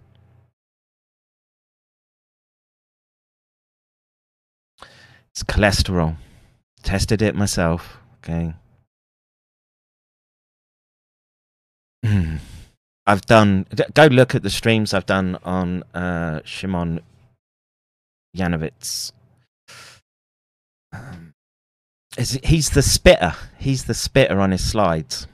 [5.34, 6.18] It's cholesterol.
[6.84, 7.98] Tested it myself.
[8.18, 8.54] Okay.
[13.08, 13.66] I've done.
[13.96, 17.02] Go look at the streams I've done on uh, Shimon
[18.38, 19.12] Yanovitz.
[20.92, 21.34] Um,
[22.16, 23.34] he's the spitter.
[23.58, 25.26] He's the spitter on his slides.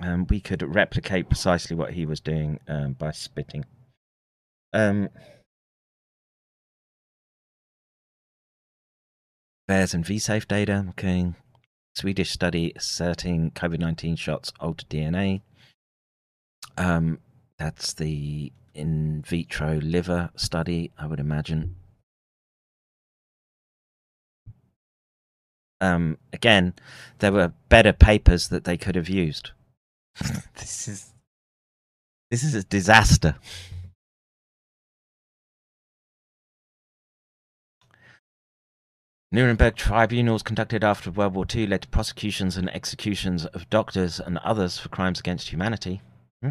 [0.00, 3.64] Um, we could replicate precisely what he was doing um, by spitting.
[4.72, 5.08] Um,
[9.68, 10.86] VAERS and VSafe data.
[10.90, 11.32] Okay.
[11.96, 15.42] Swedish study asserting COVID 19 shots alter DNA.
[16.76, 17.20] Um,
[17.58, 21.76] that's the in vitro liver study, I would imagine.
[25.84, 26.74] um, again,
[27.18, 29.50] there were better papers that they could have used.
[30.56, 31.12] this is
[32.30, 33.36] this is a disaster.
[39.34, 44.38] Nuremberg tribunals conducted after World War II led to prosecutions and executions of doctors and
[44.38, 46.00] others for crimes against humanity.
[46.40, 46.50] Hmm.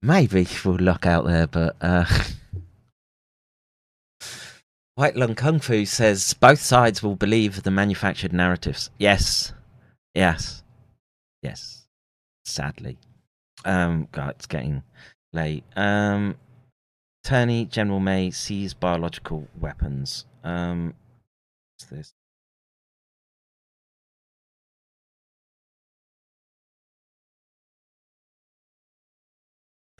[0.00, 2.06] Maybe we'll look out there, but uh,
[4.94, 8.88] White Lung Kung Fu says both sides will believe the manufactured narratives.
[8.96, 9.52] Yes.
[10.14, 10.62] Yes.
[11.42, 11.84] Yes.
[12.46, 12.96] Sadly.
[13.66, 14.82] Um, God, it's getting
[15.34, 15.64] late.
[15.76, 16.36] Um,
[17.28, 20.24] Attorney General May seize biological weapons.
[20.42, 20.94] Um,
[21.74, 22.14] what's this?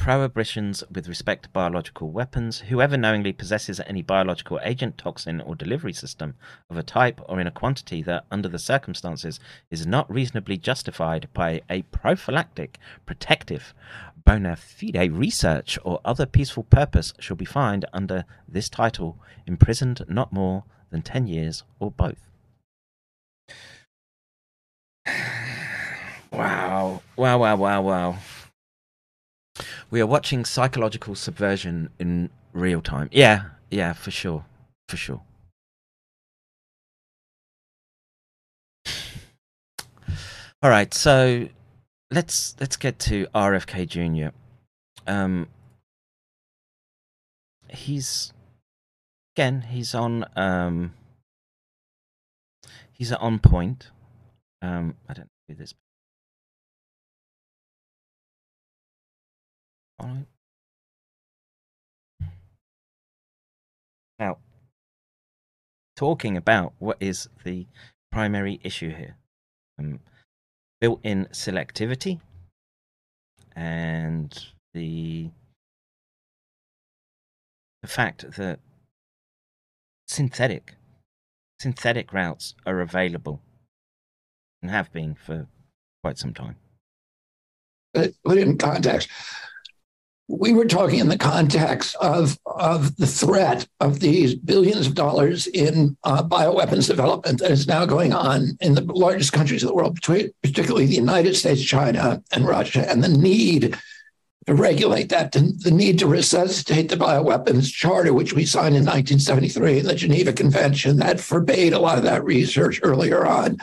[0.08, 2.60] Prohibitions with respect to biological weapons.
[2.60, 6.34] Whoever knowingly possesses any biological agent, toxin, or delivery system
[6.70, 9.38] of a type or in a quantity that, under the circumstances,
[9.70, 13.74] is not reasonably justified by a prophylactic, protective,
[14.24, 20.32] bona fide research or other peaceful purpose shall be fined under this title imprisoned not
[20.32, 22.30] more than 10 years or both.
[26.30, 27.00] Wow.
[27.16, 28.18] Wow, wow, wow, wow.
[29.90, 33.08] We are watching psychological subversion in real time.
[33.10, 34.44] Yeah, yeah, for sure.
[34.88, 35.22] For sure.
[40.62, 41.48] All right, so
[42.10, 44.34] let's let's get to RFK Jr.
[45.06, 45.48] Um
[47.70, 48.34] he's
[49.34, 50.92] again, he's on um
[52.92, 53.90] he's on point.
[54.60, 55.72] Um I don't know who this
[60.00, 60.26] Alright.
[64.18, 64.38] Now,
[65.96, 67.66] talking about what is the
[68.12, 69.16] primary issue here
[69.78, 70.00] um,
[70.80, 72.20] built in selectivity
[73.54, 75.30] and the
[77.82, 78.60] the fact that
[80.06, 80.74] synthetic
[81.60, 83.40] synthetic routes are available
[84.62, 85.46] and have been for
[86.02, 86.56] quite some time.
[87.94, 89.08] Put in context,
[90.28, 95.46] we were talking in the context of, of the threat of these billions of dollars
[95.46, 99.74] in uh, bioweapons development that is now going on in the largest countries of the
[99.74, 103.76] world, particularly the United States, China, and Russia, and the need
[104.46, 109.80] to regulate that, the need to resuscitate the bioweapons charter, which we signed in 1973,
[109.80, 113.56] the Geneva Convention that forbade a lot of that research earlier on.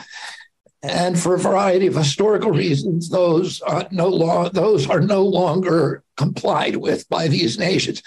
[0.82, 6.76] And for a variety of historical reasons, those no, lo- those are no longer complied
[6.76, 8.02] with by these nations.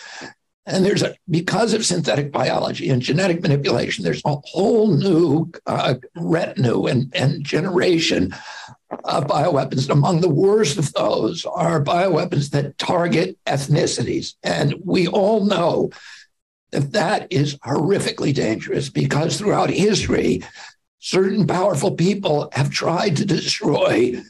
[0.65, 5.95] And there's a, because of synthetic biology and genetic manipulation, there's a whole new uh,
[6.15, 8.35] retinue and, and generation
[9.03, 9.83] of bioweapons.
[9.83, 14.35] And among the worst of those are bioweapons that target ethnicities.
[14.43, 15.89] And we all know
[16.71, 20.43] that that is horrifically dangerous because throughout history,
[20.99, 24.21] certain powerful people have tried to destroy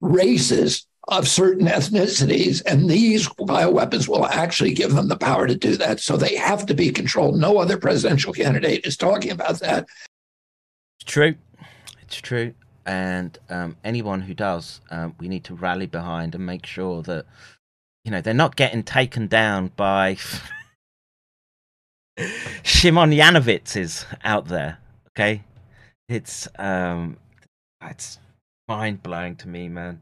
[0.00, 5.76] races of certain ethnicities, and these bioweapons will actually give them the power to do
[5.76, 6.00] that.
[6.00, 7.36] So they have to be controlled.
[7.36, 9.86] No other presidential candidate is talking about that.
[10.98, 11.34] It's true.
[12.02, 12.54] It's true.
[12.86, 17.26] And um, anyone who does, um, we need to rally behind and make sure that,
[18.04, 20.16] you know, they're not getting taken down by
[22.62, 24.78] Shimon Yanovitz's out there.
[25.10, 25.44] Okay.
[26.08, 27.18] It's, um,
[27.82, 28.18] it's
[28.68, 30.00] mind blowing to me, man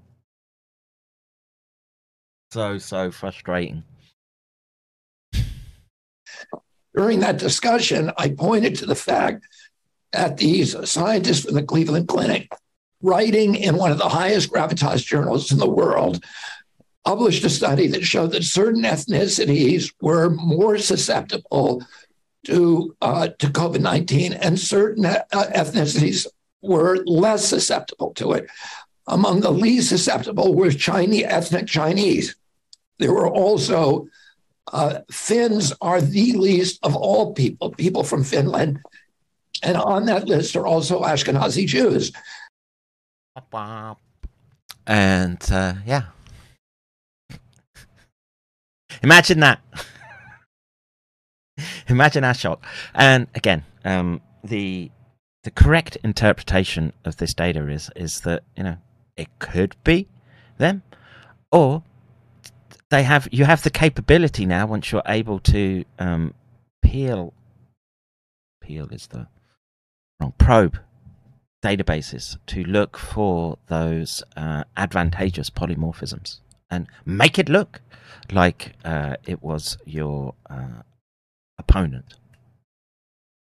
[2.52, 3.82] so so frustrating.
[6.94, 9.46] During that discussion, I pointed to the fact
[10.12, 12.52] that these scientists from the Cleveland Clinic,
[13.00, 16.22] writing in one of the highest gravitas journals in the world,
[17.06, 21.82] published a study that showed that certain ethnicities were more susceptible
[22.44, 26.26] to uh, to COVID nineteen, and certain uh, ethnicities
[26.60, 28.46] were less susceptible to it.
[29.06, 32.36] Among the least susceptible were Chinese ethnic Chinese.
[33.02, 34.06] There were also
[34.72, 38.78] uh, Finns are the least of all people, people from Finland.
[39.60, 42.12] And on that list are also Ashkenazi Jews.
[44.86, 46.04] And uh, yeah.
[49.02, 49.60] Imagine that.
[51.88, 52.64] Imagine our shock.
[52.94, 54.92] And again, um, the
[55.42, 58.76] the correct interpretation of this data is is that you know
[59.16, 60.06] it could be
[60.58, 60.82] them,
[61.50, 61.82] or
[62.92, 66.34] they have you have the capability now once you're able to um,
[66.82, 67.32] peel
[68.62, 69.26] peel is the
[70.20, 70.78] wrong probe
[71.64, 76.40] databases to look for those uh, advantageous polymorphisms
[76.70, 77.80] and make it look
[78.30, 80.82] like uh, it was your uh,
[81.58, 82.14] opponent.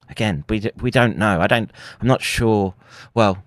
[0.08, 1.40] Again, we we don't know.
[1.40, 1.70] I don't.
[2.00, 2.74] I'm not sure.
[3.14, 3.42] Well,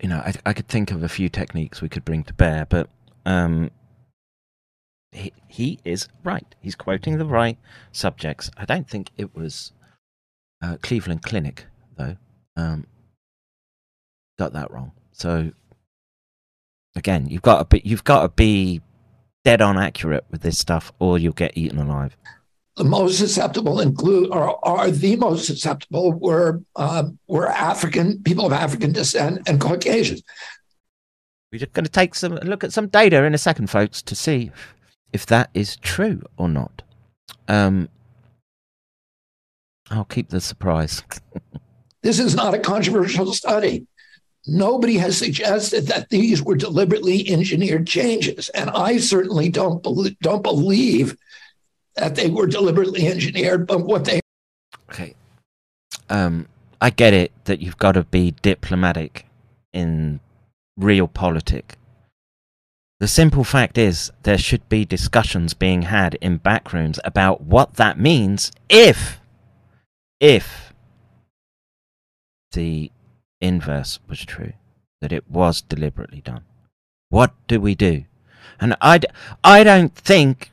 [0.00, 2.64] you know, I, I could think of a few techniques we could bring to bear,
[2.64, 2.88] but
[3.26, 3.70] um,
[5.12, 6.54] he, he is right.
[6.60, 7.58] He's quoting the right
[7.92, 8.50] subjects.
[8.56, 9.72] I don't think it was
[10.62, 12.16] uh, Cleveland Clinic, though.
[12.56, 12.86] Um,
[14.38, 14.92] got that wrong.
[15.12, 15.52] So,
[16.96, 18.80] again, you've got to be you've got to be
[19.44, 22.16] dead on accurate with this stuff, or you'll get eaten alive.
[22.76, 28.52] The most susceptible include or are the most susceptible were uh, were African people of
[28.52, 30.22] African descent and Caucasians.
[31.50, 34.14] We're just going to take some look at some data in a second, folks, to
[34.14, 34.50] see
[35.12, 36.82] if that is true or not.
[37.46, 37.88] Um,
[39.90, 41.02] I'll keep the surprise.
[42.02, 43.86] this is not a controversial study.
[44.46, 50.42] Nobody has suggested that these were deliberately engineered changes, and I certainly don't believe, don't
[50.42, 51.16] believe
[51.96, 53.66] that they were deliberately engineered.
[53.66, 54.20] But what they
[54.90, 55.14] okay,
[56.08, 56.46] um,
[56.80, 59.26] I get it that you've got to be diplomatic
[59.72, 60.20] in
[60.76, 61.76] real politic.
[63.00, 67.98] The simple fact is, there should be discussions being had in backrooms about what that
[67.98, 69.20] means if,
[70.18, 70.74] if
[72.52, 72.90] the
[73.40, 74.52] inverse was true,
[75.00, 76.42] that it was deliberately done.
[77.08, 78.04] What do we do?
[78.60, 79.00] And I,
[79.44, 80.50] I don't think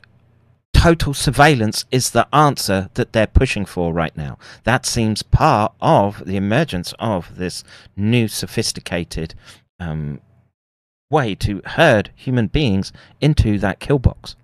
[0.71, 4.37] total surveillance is the answer that they're pushing for right now.
[4.65, 7.63] That seems part of the emergence of this
[7.95, 9.33] new sophisticated
[9.79, 10.21] um,
[11.15, 12.91] way to herd human beings
[13.21, 14.35] into that kill box.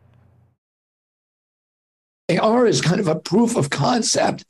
[2.30, 4.46] AR is kind of a proof of concept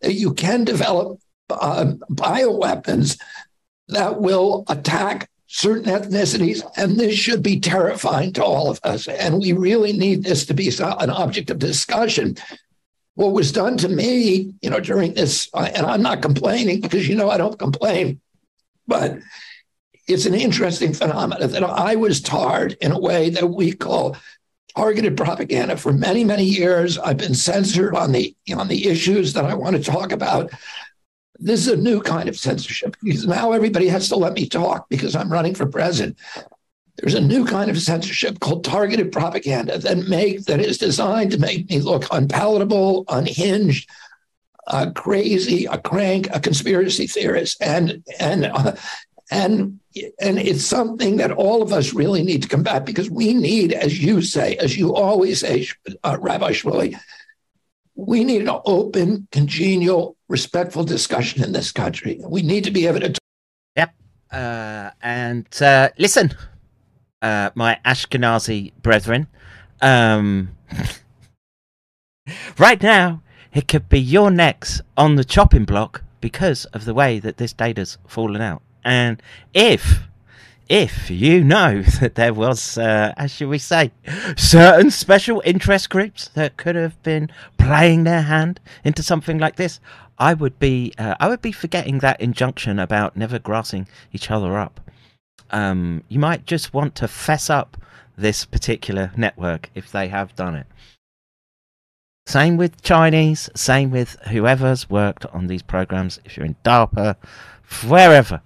[0.00, 3.20] that you can develop uh, bioweapons
[3.88, 9.06] that will attack certain ethnicities, and this should be terrifying to all of us.
[9.06, 12.36] And we really need this to be an object of discussion.
[13.16, 17.16] What was done to me, you know, during this, and I'm not complaining because you
[17.16, 18.20] know I don't complain,
[18.86, 19.18] but
[20.10, 24.16] it's an interesting phenomenon that I was tarred in a way that we call
[24.76, 26.98] targeted propaganda for many many years.
[26.98, 30.50] I've been censored on the on the issues that i want to talk about.
[31.38, 34.88] This is a new kind of censorship because now everybody has to let me talk
[34.88, 36.18] because i'm running for president.
[36.96, 41.38] There's a new kind of censorship called targeted propaganda that make that is designed to
[41.38, 43.88] make me look unpalatable unhinged
[44.66, 48.74] uh, crazy a crank a conspiracy theorist and and uh,
[49.30, 49.78] and
[50.20, 54.02] and it's something that all of us really need to combat because we need, as
[54.02, 55.66] you say, as you always say,
[56.04, 56.96] uh, Rabbi Shmuley,
[57.96, 62.20] we need an open, congenial, respectful discussion in this country.
[62.24, 63.14] We need to be able to.
[63.76, 63.94] Yep.
[64.30, 66.32] Uh, and uh, listen,
[67.20, 69.26] uh, my Ashkenazi brethren,
[69.80, 70.56] um,
[72.58, 73.22] right now
[73.52, 77.52] it could be your necks on the chopping block because of the way that this
[77.52, 78.62] data's fallen out.
[78.84, 79.22] And
[79.54, 80.00] if
[80.68, 83.90] if you know that there was, uh, as should we say,
[84.36, 87.28] certain special interest groups that could have been
[87.58, 89.80] playing their hand into something like this,
[90.18, 94.56] I would be uh, I would be forgetting that injunction about never grassing each other
[94.56, 94.80] up.
[95.50, 97.76] Um, you might just want to fess up
[98.16, 100.66] this particular network if they have done it.
[102.26, 106.20] Same with Chinese, same with whoever's worked on these programs.
[106.24, 107.16] If you're in DARPA,
[107.88, 108.42] wherever,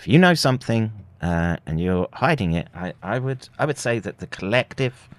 [0.00, 0.90] if you know something
[1.20, 5.10] uh, and you're hiding it, I, I would I would say that the collective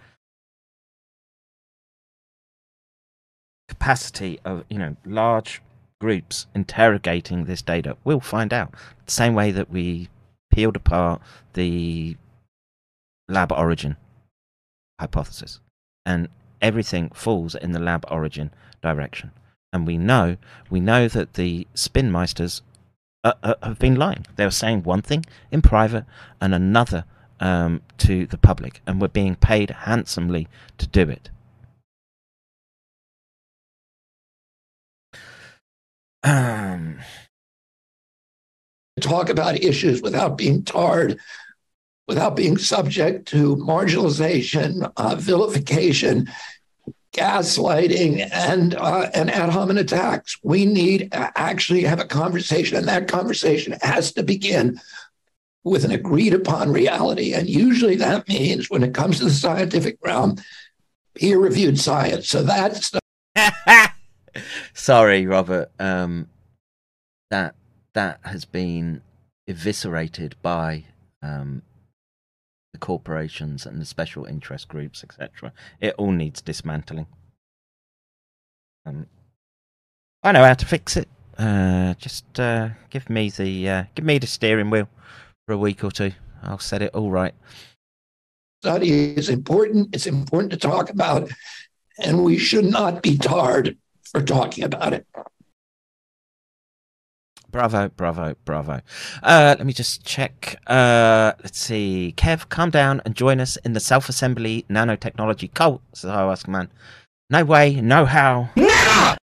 [3.70, 5.62] capacity of you know large
[6.00, 8.74] groups interrogating this data will find out.
[9.06, 10.10] The same way that we
[10.52, 11.22] peeled apart
[11.54, 12.18] the
[13.30, 13.98] lab origin
[15.00, 15.60] hypothesis
[16.08, 16.28] and
[16.60, 18.50] everything falls in the lab origin
[18.82, 19.30] direction.
[19.72, 20.38] And we know
[20.72, 22.62] we know that the spin meisters
[23.24, 24.26] uh, uh, have been lying.
[24.36, 26.06] They were saying one thing in private
[26.40, 27.06] and another
[27.40, 30.48] um, to the public, and were being paid handsomely
[30.78, 31.30] to do it.
[36.24, 37.00] Um,
[39.00, 41.20] talk about issues without being tarred,
[42.08, 46.30] without being subject to marginalization, uh, vilification,
[47.14, 50.38] gaslighting and uh, and ad hominem attacks.
[50.44, 54.80] We need to actually have a conversation, and that conversation has to begin
[55.64, 57.34] with an agreed upon reality.
[57.34, 60.38] And usually that means when it comes to the scientific realm,
[61.16, 62.30] peer reviewed science.
[62.30, 63.02] So that's the-
[64.74, 65.72] sorry, Robert.
[65.80, 66.30] Um,
[67.30, 67.56] that
[67.94, 69.02] that has been
[69.48, 70.86] eviscerated by
[71.22, 71.62] um,
[72.74, 75.52] the corporations and the special interest groups, etc.
[75.80, 77.08] It all needs dismantling.
[78.86, 79.08] Um,
[80.24, 81.10] I know how to fix it.
[81.38, 84.88] Uh, just uh, give me the uh, give me the steering wheel
[85.46, 86.12] for a week or two.
[86.44, 87.34] I'll set it all right.
[88.62, 89.94] Study is important.
[89.94, 91.32] It's important to talk about,
[92.00, 95.06] and we should not be tarred for talking about it.
[97.52, 98.82] Bravo, bravo, bravo.
[99.22, 100.56] Uh, let me just check.
[100.68, 102.14] Uh, let's see.
[102.16, 106.70] Kev, calm down and join us in the self assembly nanotechnology cult, says Ayahuasca Man.
[107.30, 108.50] No way, no how.
[108.56, 109.18] Never!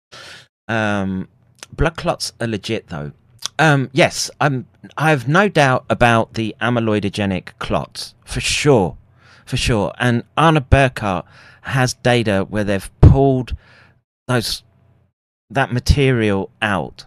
[0.69, 1.29] Um,
[1.73, 3.13] blood clots are legit, though.
[3.59, 4.67] Um, yes, I'm.
[4.97, 8.97] I have no doubt about the amyloidogenic clots for sure,
[9.45, 9.93] for sure.
[9.99, 11.27] And Anna Burkhardt
[11.63, 13.57] has data where they've pulled
[14.27, 14.63] those
[15.51, 17.05] that material out.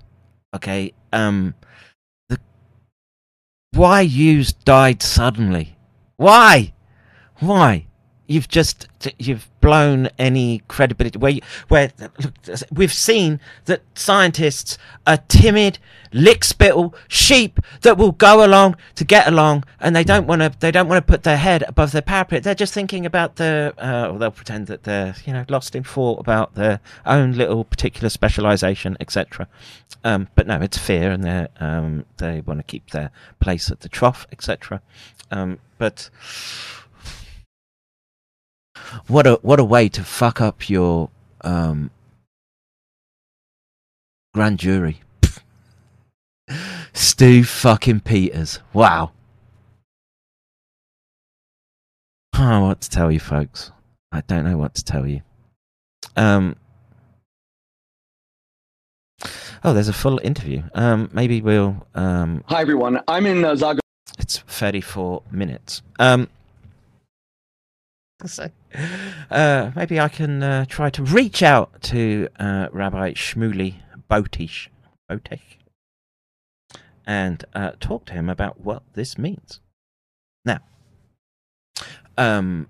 [0.57, 1.53] Okay, um,
[2.29, 2.39] the
[3.73, 5.77] why Hughes died suddenly?
[6.15, 6.73] Why?
[7.37, 7.85] Why?
[8.27, 11.17] You've just you've blown any credibility.
[11.17, 11.35] Where
[11.69, 12.33] where look,
[12.71, 15.79] we've seen that scientists are timid,
[16.11, 20.51] lickspittle sheep that will go along to get along, and they don't want to.
[20.59, 22.43] They don't want to put their head above their parapet.
[22.43, 23.73] They're just thinking about the.
[23.77, 27.63] Uh, or they'll pretend that they're you know lost in thought about their own little
[27.63, 29.47] particular specialization, etc.
[30.03, 33.09] Um, but no, it's fear, and they um, they want to keep their
[33.39, 34.81] place at the trough, etc.
[35.31, 36.09] Um, but
[39.07, 41.09] what a what a way to fuck up your
[41.41, 41.91] um,
[44.33, 45.01] grand jury.
[46.93, 48.59] Stu fucking Peters.
[48.73, 49.11] Wow.
[52.33, 53.71] I don't know what to tell you, folks.
[54.11, 55.21] I don't know what to tell you.
[56.15, 56.55] Um.
[59.63, 60.61] Oh, there's a full interview.
[60.75, 61.87] Um, maybe we'll.
[61.95, 63.01] Um, Hi everyone.
[63.07, 63.79] I'm in uh, Zagreb.
[64.19, 65.81] it's 34 minutes.
[65.99, 66.29] Um.
[68.25, 68.49] So,
[69.29, 73.75] uh, maybe I can uh, try to reach out to uh, Rabbi Shmuley
[74.09, 74.69] Botish,
[75.09, 75.57] Botish
[77.07, 79.61] and uh, talk to him about what this means.
[80.43, 80.59] Now,
[82.17, 82.67] um,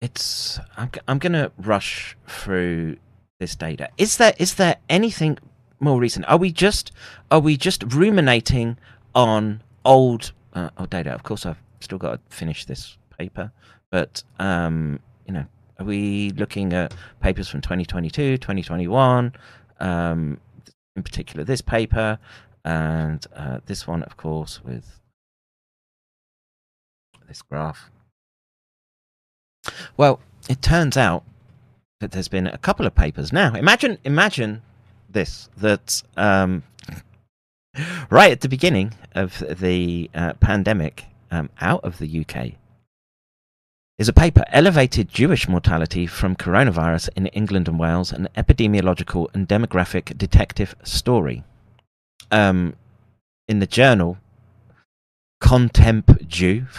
[0.00, 2.96] it's I'm I'm gonna rush through
[3.38, 3.90] this data.
[3.98, 5.38] Is there is there anything
[5.78, 6.26] more recent?
[6.26, 6.90] Are we just
[7.30, 8.78] are we just ruminating
[9.14, 11.12] on old uh, old data?
[11.12, 13.52] Of course, I've still got to finish this paper,
[13.90, 15.44] but um, you know,
[15.78, 19.32] are we looking at papers from 2022, 2021?
[19.80, 20.40] Um,
[20.96, 22.18] in particular, this paper
[22.64, 25.00] and uh, this one, of course, with
[27.28, 27.90] this graph.
[29.96, 31.24] Well, it turns out
[32.00, 33.32] that there's been a couple of papers.
[33.32, 34.62] Now, imagine, imagine
[35.08, 36.62] this: that um,
[38.10, 42.52] right at the beginning of the uh, pandemic, um, out of the UK,
[43.98, 49.48] is a paper elevated Jewish mortality from coronavirus in England and Wales, an epidemiological and
[49.48, 51.42] demographic detective story.
[52.30, 52.76] Um,
[53.48, 54.18] in the journal
[55.42, 56.66] Contemp Jew.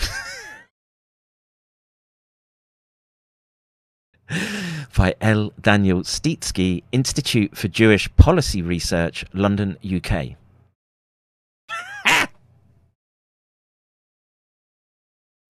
[4.99, 5.53] by L.
[5.61, 10.35] Daniel Steetsky, Institute for Jewish Policy Research, London, UK.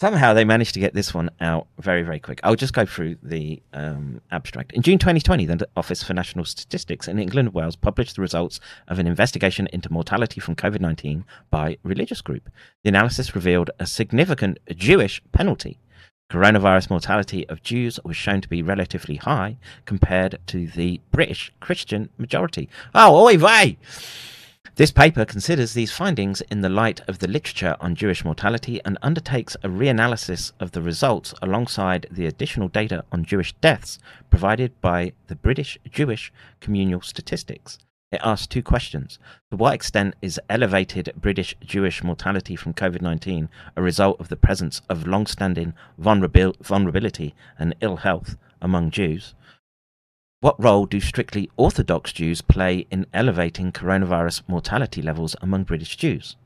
[0.01, 2.39] Somehow they managed to get this one out very, very quick.
[2.41, 4.71] I'll just go through the um, abstract.
[4.71, 8.61] In June 2020, the Office for National Statistics in England and Wales published the results
[8.87, 12.49] of an investigation into mortality from COVID 19 by religious group.
[12.83, 15.79] The analysis revealed a significant Jewish penalty.
[16.31, 22.07] Coronavirus mortality of Jews was shown to be relatively high compared to the British Christian
[22.17, 22.69] majority.
[22.95, 23.77] Oh, oi vey!
[24.75, 28.97] This paper considers these findings in the light of the literature on Jewish mortality and
[29.01, 33.99] undertakes a reanalysis of the results alongside the additional data on Jewish deaths
[34.29, 37.79] provided by the British Jewish Communal Statistics.
[38.11, 39.19] It asks two questions.
[39.51, 44.35] To what extent is elevated British Jewish mortality from COVID 19 a result of the
[44.35, 49.35] presence of long standing vulnerabil- vulnerability and ill health among Jews?
[50.41, 56.37] What role do strictly Orthodox Jews play in elevating coronavirus mortality levels among British Jews?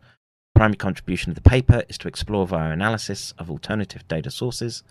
[0.56, 4.82] Primary contribution of the paper is to explore via analysis of alternative data sources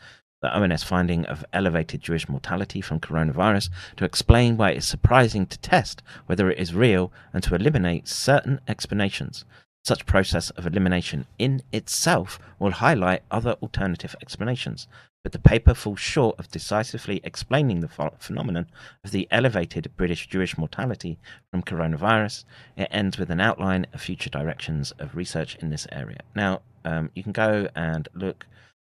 [0.41, 5.47] the ONS finding of elevated Jewish mortality from coronavirus to explain why it is surprising
[5.47, 9.45] to test whether it is real and to eliminate certain explanations.
[9.85, 14.87] Such process of elimination in itself will highlight other alternative explanations,
[15.25, 18.67] but the paper falls short of decisively explaining the ph- phenomenon
[19.05, 21.19] of the elevated British Jewish mortality
[21.51, 22.45] from coronavirus.
[22.77, 26.21] It ends with an outline of future directions of research in this area.
[26.35, 28.47] Now, um, you can go and look.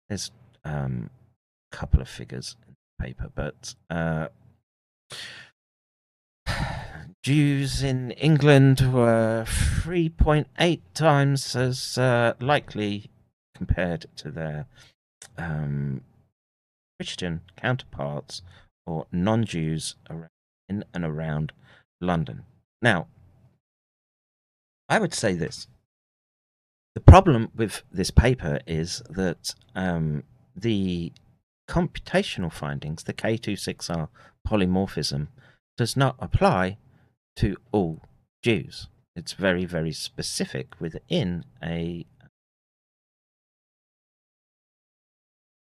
[0.10, 0.32] There's
[0.64, 1.10] um,
[1.72, 4.28] a couple of figures in the paper, but uh,
[7.24, 13.10] Jews in England were 3.8 times as uh, likely
[13.56, 14.66] compared to their
[15.38, 16.02] um,
[17.00, 18.42] Christian counterparts
[18.86, 19.96] or non Jews
[20.68, 21.54] in and around
[22.02, 22.44] London.
[22.82, 23.08] Now,
[24.90, 25.68] I would say this.
[26.94, 30.24] The problem with this paper is that um,
[30.58, 31.14] the
[31.70, 34.10] computational findings, the K26R
[34.46, 35.28] polymorphism,
[35.78, 36.78] does not apply
[37.38, 38.02] to all
[38.44, 38.88] Jews.
[39.16, 42.06] It's very, very specific within a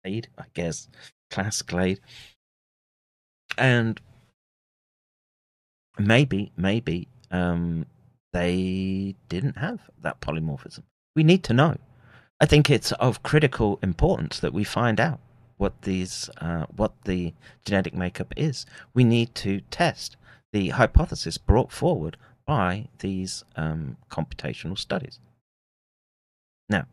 [0.03, 0.87] clade, I guess,
[1.29, 1.99] class clade.
[3.57, 3.99] And
[5.97, 7.85] maybe, maybe um,
[8.33, 10.83] they didn't have that polymorphism.
[11.15, 11.77] We need to know.
[12.41, 15.19] I think it's of critical importance that we find out
[15.57, 17.33] what these, uh, what the
[17.65, 18.65] genetic makeup is.
[18.93, 20.15] We need to test
[20.51, 25.19] the hypothesis brought forward by these um, computational studies.
[26.67, 26.85] Now,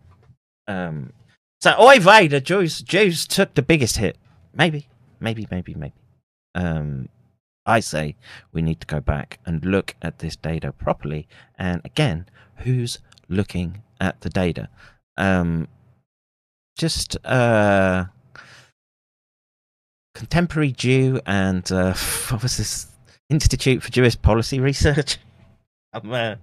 [0.68, 1.12] um,
[1.60, 4.18] so oy vey, the Jews, Jews took the biggest hit.
[4.54, 4.88] Maybe,
[5.20, 5.94] maybe, maybe, maybe.
[6.54, 7.08] Um,
[7.64, 8.16] I say
[8.52, 11.26] we need to go back and look at this data properly.
[11.58, 12.26] And again,
[12.58, 12.98] who's
[13.28, 14.68] looking at the data?
[15.16, 15.68] Um,
[16.76, 18.04] just uh,
[20.14, 21.94] contemporary Jew and uh,
[22.28, 22.86] what was this
[23.28, 25.18] Institute for Jewish Policy Research?
[25.92, 26.34] I'm uh,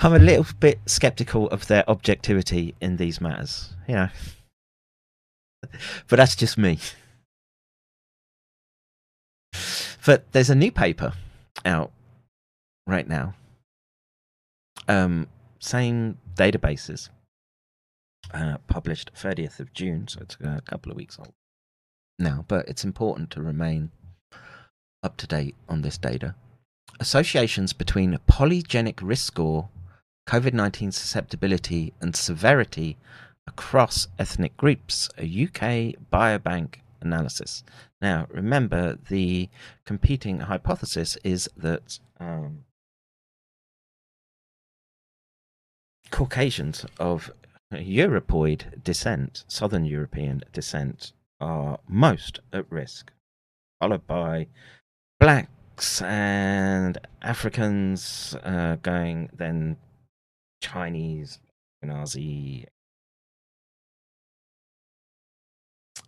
[0.00, 3.74] I'm a little bit skeptical of their objectivity in these matters.
[3.88, 4.08] You know,
[6.08, 6.78] but that's just me.
[10.04, 11.12] But there's a new paper
[11.64, 11.90] out
[12.86, 13.34] right now.
[14.86, 15.26] Um,
[15.58, 17.10] same databases,
[18.32, 21.34] uh, published 30th of June, so it's a couple of weeks old
[22.18, 22.44] now.
[22.48, 23.90] But it's important to remain
[25.02, 26.34] up to date on this data.
[27.00, 29.68] Associations between polygenic risk score,
[30.28, 32.96] COVID 19 susceptibility, and severity
[33.46, 37.64] across ethnic groups, a UK biobank analysis.
[38.00, 39.48] Now, remember, the
[39.84, 42.64] competing hypothesis is that um,
[46.10, 47.30] Caucasians of
[47.72, 53.12] Europoid descent, Southern European descent, are most at risk,
[53.80, 54.46] followed by
[55.20, 59.76] blacks and Africans, uh, going then
[60.62, 61.40] Chinese,
[61.82, 62.66] Nazi.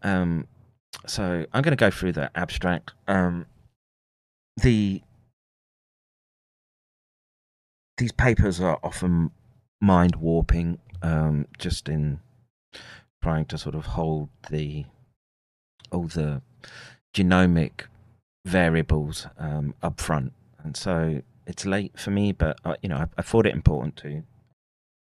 [0.03, 0.47] Um,
[1.07, 2.93] so I'm going to go through the abstract.
[3.07, 3.47] Um,
[4.57, 5.03] the
[7.99, 9.31] these papers are often
[9.81, 12.21] mind warping, um, just in
[13.23, 14.87] trying to sort of hold the
[15.93, 16.41] all the
[17.15, 17.83] genomic
[18.45, 20.33] variables um, up front,
[20.63, 22.33] and so it's late for me.
[22.33, 24.23] But uh, you know, I, I thought it important to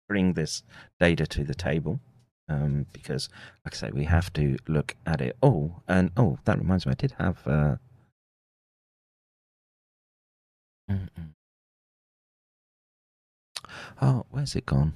[0.08, 0.64] bring this
[1.00, 2.00] data to the table
[2.50, 3.30] um, because,
[3.66, 5.84] like I say, we have to look at it all.
[5.88, 7.48] And oh, that reminds me, I did have.
[7.48, 7.76] Uh...
[14.02, 14.94] Oh, where's it gone?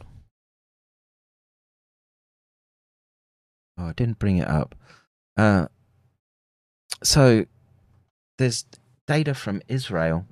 [3.78, 4.76] Oh, I didn't bring it up.
[5.36, 5.68] Uh,
[7.04, 7.46] so
[8.42, 8.66] there's
[9.06, 10.26] data from Israel,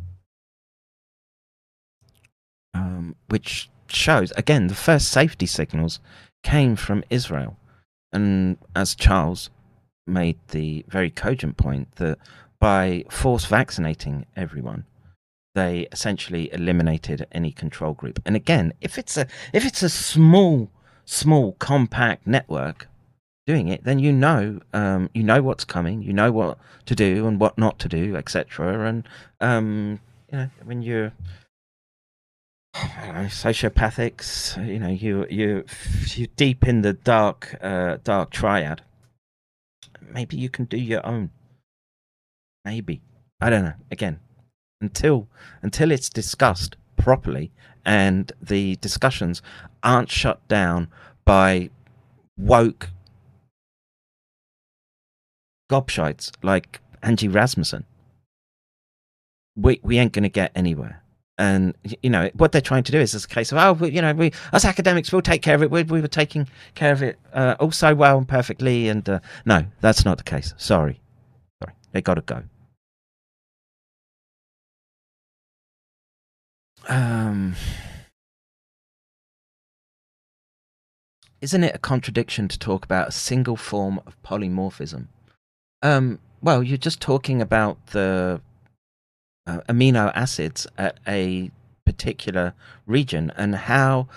[2.74, 6.00] um, which shows again the first safety signals
[6.44, 7.56] came from Israel.
[8.12, 9.52] And as Charles
[10.08, 12.18] made the very cogent point that
[12.60, 14.86] by force vaccinating everyone,
[15.54, 18.20] they essentially eliminated any control group.
[18.26, 20.72] And again, if it's a if it's a small,
[21.06, 22.88] small, compact network
[23.50, 27.28] doing it, then you know um, you know what's coming, you know what to do
[27.28, 28.88] and what not to do, etc.
[28.88, 29.08] And
[29.42, 30.00] um,
[30.32, 31.14] you know when you're
[32.76, 34.56] know, sociopathics.
[34.66, 35.66] You know, you you
[36.16, 38.82] you deep in the dark uh, dark triad.
[40.02, 41.32] Maybe you can do your own.
[42.66, 43.02] Maybe
[43.42, 43.80] I don't know.
[43.92, 44.20] Again,
[44.82, 45.28] until
[45.62, 47.52] until it's discussed properly
[47.86, 49.42] and the discussions
[49.82, 50.90] aren't shut down
[51.26, 51.70] by
[52.38, 52.90] woke
[55.70, 57.86] gobshites like Angie Rasmussen.
[59.56, 61.04] We we ain't gonna get anywhere.
[61.38, 64.14] And you know what they're trying to do is this case of oh you know
[64.14, 65.72] we us academics we'll take care of it.
[65.72, 69.20] We, we were taking care of it uh, all so well and perfectly and uh,
[69.46, 70.54] no that's not the case.
[70.58, 71.00] Sorry.
[71.64, 71.76] Sorry.
[71.94, 72.44] They got to go.
[76.88, 77.56] Um
[81.42, 85.08] isn't it a contradiction to talk about a single form of polymorphism
[85.82, 88.42] um well you're just talking about the
[89.48, 91.52] uh, amino acids at a
[91.86, 92.54] particular
[92.86, 94.08] region and how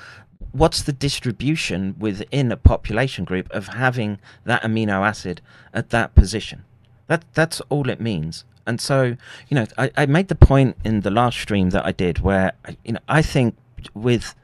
[0.52, 5.40] what's the distribution within a population group of having that amino acid
[5.72, 6.64] at that position
[7.06, 8.44] That that's all it means.
[8.64, 9.16] And so,
[9.48, 12.52] you know, I, I made the point in the last stream that I did where
[12.84, 13.56] you know I think
[13.94, 14.34] with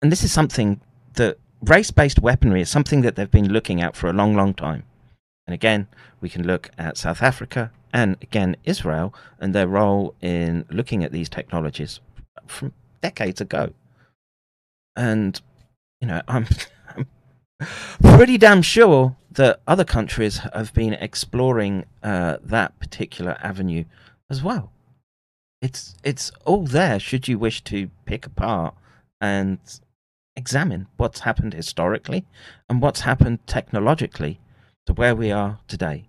[0.00, 0.80] and this is something
[1.14, 4.82] that race-based weaponry is something that they've been looking at for a long, long time.
[5.46, 5.88] And again,
[6.20, 11.12] we can look at South Africa and again Israel and their role in looking at
[11.12, 12.00] these technologies
[12.46, 12.72] from
[13.02, 13.72] decades ago.
[14.96, 15.40] And
[16.00, 16.46] you know, I'm,
[16.96, 17.06] I'm
[18.02, 23.84] pretty damn sure that other countries have been exploring uh, that particular avenue
[24.30, 24.72] as well.
[25.60, 26.98] It's it's all there.
[27.00, 28.74] Should you wish to pick apart
[29.20, 29.58] and
[30.36, 32.26] examine what's happened historically
[32.68, 34.40] and what's happened technologically
[34.86, 36.04] to where we are today.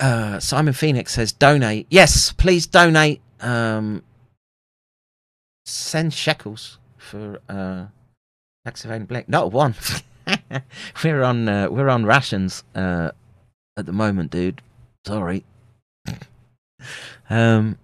[0.00, 1.86] Uh, Simon Phoenix says, donate.
[1.88, 3.20] Yes, please donate.
[3.40, 4.02] Um,
[5.64, 7.86] send shekels for uh,
[8.66, 9.28] evasion black.
[9.28, 9.74] Not one.
[11.04, 13.10] we're on uh, we're on rations uh,
[13.76, 14.62] at the moment, dude.
[15.06, 15.44] Sorry.
[17.30, 17.78] um,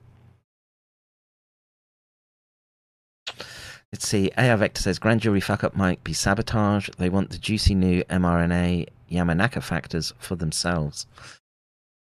[3.92, 4.30] let's see.
[4.38, 6.88] AI Vector says grand jury fuck up might be sabotage.
[6.98, 11.06] They want the juicy new mRNA Yamanaka factors for themselves.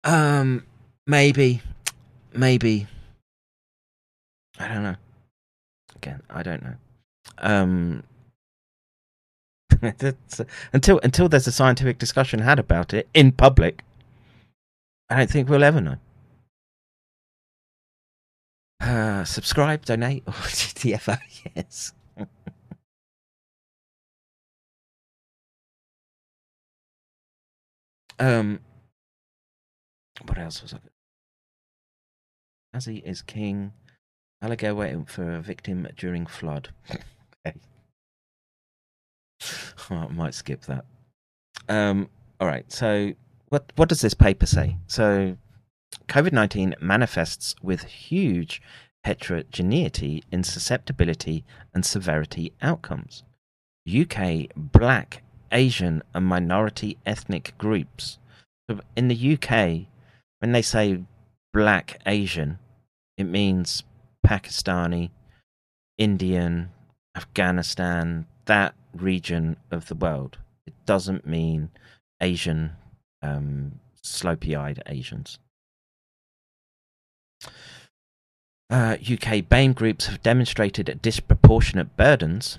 [0.03, 0.65] Um,
[1.07, 1.61] maybe,
[2.33, 2.87] maybe.
[4.59, 4.95] I don't know.
[5.95, 6.75] Again, I don't know.
[7.39, 8.03] Um,
[10.73, 13.83] until until there's a scientific discussion had about it in public,
[15.09, 15.97] I don't think we'll ever know.
[18.83, 21.17] Uh, subscribe, donate, or TFO,
[21.55, 21.93] yes.
[28.19, 28.59] um,
[30.25, 30.79] what else was I?
[32.77, 33.71] Azzy is king.
[34.41, 36.67] Alligator waiting for a victim during flood.
[37.47, 37.57] okay.
[39.89, 40.83] I might skip that.
[41.69, 42.09] Um,
[42.41, 42.69] all right.
[42.69, 43.13] So,
[43.47, 44.75] what what does this paper say?
[44.87, 45.37] So,
[46.07, 48.61] COVID nineteen manifests with huge
[49.03, 51.43] heterogeneity in susceptibility
[51.73, 53.23] and severity outcomes.
[53.87, 58.17] UK Black, Asian, and minority ethnic groups.
[58.95, 59.87] In the UK,
[60.39, 61.03] when they say
[61.53, 62.59] Black Asian,
[63.17, 63.83] it means
[64.25, 65.11] Pakistani,
[65.97, 66.71] Indian,
[67.15, 70.37] Afghanistan, that region of the world.
[70.65, 71.69] It doesn't mean
[72.21, 72.71] Asian,
[73.21, 75.39] um, slopey eyed Asians.
[78.69, 82.57] Uh, UK BAME groups have demonstrated disproportionate burdens.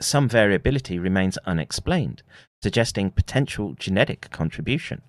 [0.00, 2.22] Some variability remains unexplained,
[2.62, 5.02] suggesting potential genetic contribution.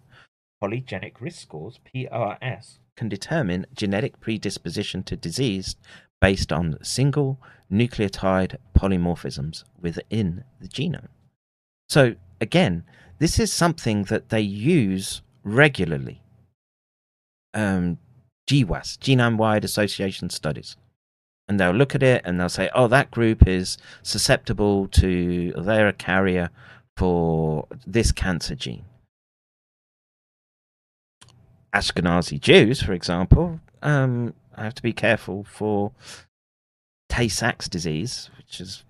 [0.61, 5.75] Polygenic risk scores, PRS, can determine genetic predisposition to disease
[6.21, 7.39] based on single
[7.71, 11.07] nucleotide polymorphisms within the genome.
[11.89, 12.83] So, again,
[13.19, 16.21] this is something that they use regularly.
[17.53, 17.97] Um,
[18.47, 20.75] GWAS, Genome Wide Association Studies.
[21.47, 25.89] And they'll look at it and they'll say, oh, that group is susceptible to, they're
[25.89, 26.49] a carrier
[26.95, 28.85] for this cancer gene.
[31.73, 35.91] Ashkenazi Jews, for example, um, have to be careful for
[37.09, 38.83] Tay Sachs disease, which is,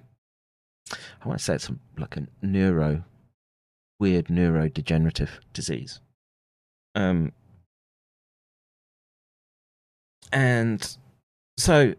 [0.92, 3.04] I want to say it's like a neuro,
[4.00, 6.02] weird neurodegenerative disease.
[6.94, 7.32] Um,
[10.32, 10.98] and
[11.58, 11.94] so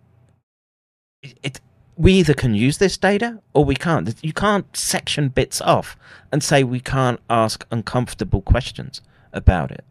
[1.23, 1.61] it, it,
[1.97, 4.15] we either can use this data or we can't.
[4.23, 5.97] You can't section bits off
[6.33, 9.01] and say we can't ask uncomfortable questions
[9.33, 9.85] about it.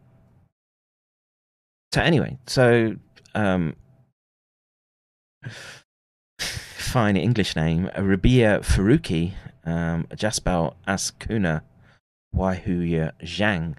[1.92, 2.96] So anyway, so
[3.34, 3.76] um,
[6.38, 9.32] fine English name, Rabia Faruqi,
[9.64, 11.62] um, Jaspal Askuna,
[12.34, 13.76] Waihuya Zhang.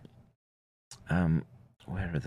[1.10, 1.44] Um,
[1.86, 2.20] where are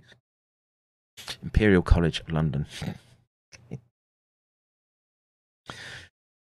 [0.00, 1.36] they?
[1.42, 2.66] Imperial College London.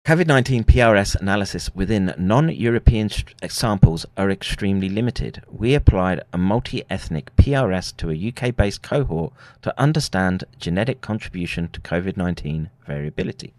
[0.09, 3.09] COVID 19 PRS analysis within non European
[3.47, 5.43] samples are extremely limited.
[5.51, 11.69] We applied a multi ethnic PRS to a UK based cohort to understand genetic contribution
[11.73, 13.53] to COVID 19 variability.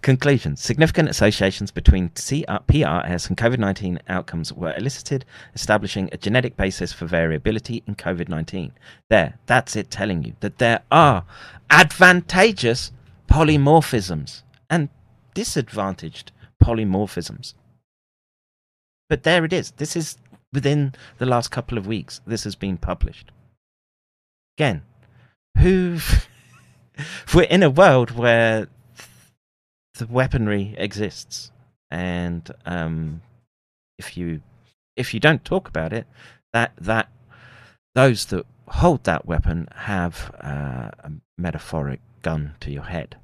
[0.00, 6.94] Conclusion Significant associations between PRS and COVID 19 outcomes were elicited, establishing a genetic basis
[6.94, 8.72] for variability in COVID 19.
[9.10, 11.26] There, that's it telling you that there are
[11.68, 12.90] advantageous
[13.30, 14.40] polymorphisms
[14.70, 14.88] and
[15.34, 16.32] disadvantaged
[16.62, 17.54] polymorphisms.
[19.08, 19.72] But there it is.
[19.72, 20.16] This is
[20.52, 23.30] within the last couple of weeks, this has been published.
[24.56, 24.82] Again,
[25.58, 25.98] who.
[27.34, 28.68] we're in a world where
[29.94, 31.50] the weaponry exists,
[31.90, 33.22] and um,
[33.98, 34.40] if you
[34.96, 36.06] if you don't talk about it,
[36.52, 37.08] that that
[37.94, 43.16] those that hold that weapon have uh, a metaphoric gun to your head.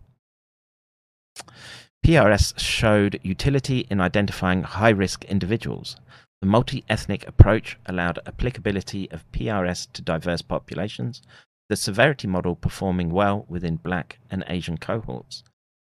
[2.08, 5.96] PRS showed utility in identifying high risk individuals.
[6.40, 11.20] The multi ethnic approach allowed applicability of PRS to diverse populations,
[11.68, 15.44] the severity model performing well within black and Asian cohorts.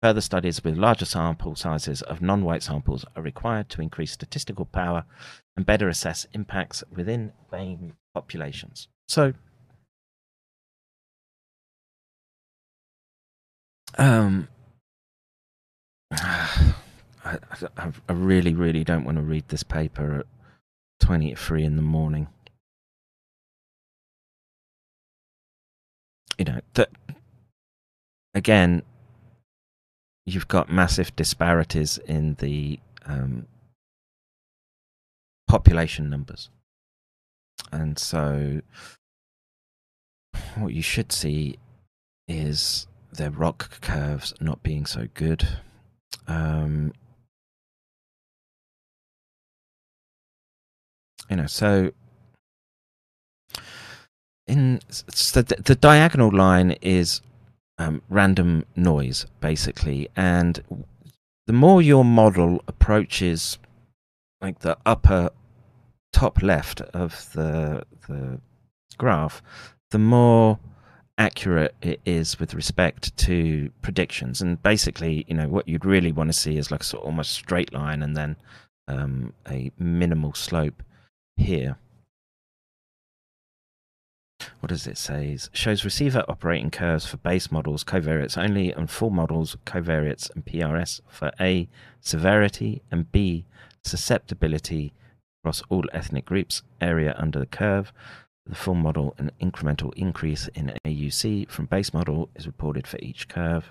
[0.01, 4.65] Further studies with larger sample sizes of non white samples are required to increase statistical
[4.65, 5.03] power
[5.55, 8.87] and better assess impacts within BAME populations.
[9.07, 9.35] So,
[13.99, 14.47] um,
[16.11, 16.73] I,
[17.25, 20.25] I, I really, really don't want to read this paper at
[21.05, 22.27] 20 at 3 in the morning.
[26.37, 26.89] You know, that
[28.33, 28.83] again,
[30.25, 33.47] you've got massive disparities in the um,
[35.47, 36.49] population numbers.
[37.71, 38.61] And so,
[40.55, 41.59] what you should see
[42.27, 45.47] is their ROC curves not being so good.
[46.27, 46.93] Um,
[51.29, 51.91] you know, so
[54.47, 57.21] in so the, the diagonal line is
[57.77, 60.09] um, random noise, basically.
[60.15, 60.63] And
[61.47, 63.57] the more your model approaches
[64.41, 65.29] like the upper
[66.11, 68.41] top left of the the
[68.97, 69.41] graph,
[69.91, 70.59] the more
[71.19, 74.41] accurate it is with respect to predictions.
[74.41, 77.07] And basically, you know, what you'd really want to see is like a sort of
[77.07, 78.37] almost straight line and then
[78.87, 80.81] um, a minimal slope
[81.37, 81.77] here
[84.59, 85.31] what does it say?
[85.31, 90.45] It Shows receiver operating curves for base models, covariates only, and full models, covariates and
[90.45, 91.67] PRS for A,
[92.01, 93.45] severity, and B,
[93.83, 94.93] susceptibility
[95.41, 97.91] across all ethnic groups, area under the curve.
[98.49, 103.27] The full model, an incremental increase in AUC from base model is reported for each
[103.27, 103.69] curve.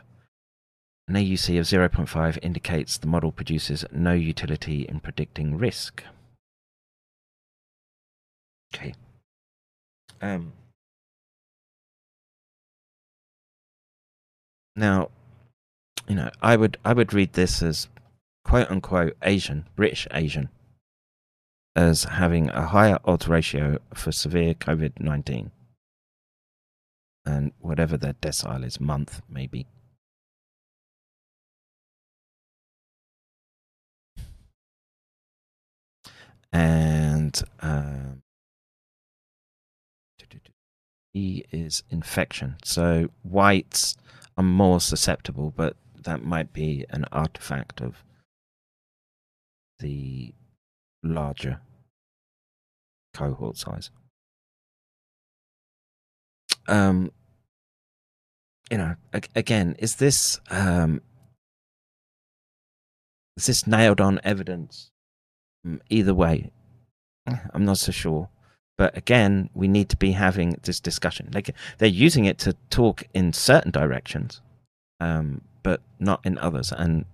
[1.08, 6.04] An AUC of 0.5 indicates the model produces no utility in predicting risk.
[8.72, 8.94] Okay.
[10.22, 10.52] Um,
[14.76, 15.10] now,
[16.06, 17.88] you know, I would I would read this as
[18.44, 20.50] quote unquote Asian, British Asian,
[21.78, 25.52] as having a higher odds ratio for severe COVID nineteen,
[27.24, 29.64] and whatever their decile is, month maybe.
[36.52, 38.22] And um,
[41.14, 42.56] E is infection.
[42.64, 43.96] So whites
[44.36, 48.02] are more susceptible, but that might be an artifact of
[49.78, 50.34] the
[51.04, 51.60] larger
[53.18, 53.90] cohort size.
[56.66, 57.10] Um,
[58.70, 58.94] you know,
[59.34, 61.00] again, is this um,
[63.36, 64.90] is this nailed on evidence
[65.66, 66.50] Mm, Either way,
[67.26, 68.28] I'm not so sure.
[68.76, 71.30] But again, we need to be having this discussion.
[71.34, 74.40] Like they're using it to talk in certain directions,
[75.00, 76.72] um, but not in others.
[76.72, 77.04] And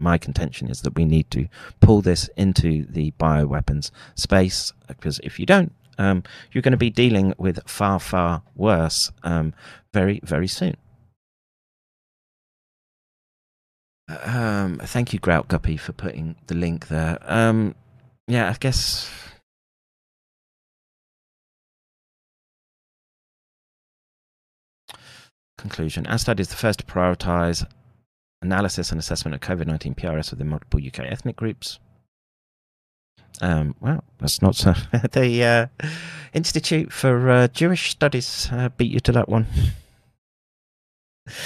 [0.00, 1.46] my contention is that we need to
[1.80, 6.22] pull this into the bioweapons space because if you don't, um,
[6.52, 9.54] you're going to be dealing with far, far worse um,
[9.92, 10.76] very, very soon.
[14.08, 17.18] Um, thank you, Grout Guppy, for putting the link there.
[17.22, 17.74] Um,
[18.26, 19.10] yeah, I guess.
[25.56, 27.66] Conclusion Astad is the first to prioritize
[28.44, 31.78] analysis and assessment of COVID 19 PRS within multiple UK ethnic groups.
[33.40, 34.74] Um, well, that's not so.
[35.12, 35.86] the uh,
[36.32, 39.46] Institute for uh, Jewish Studies uh, beat you to that one.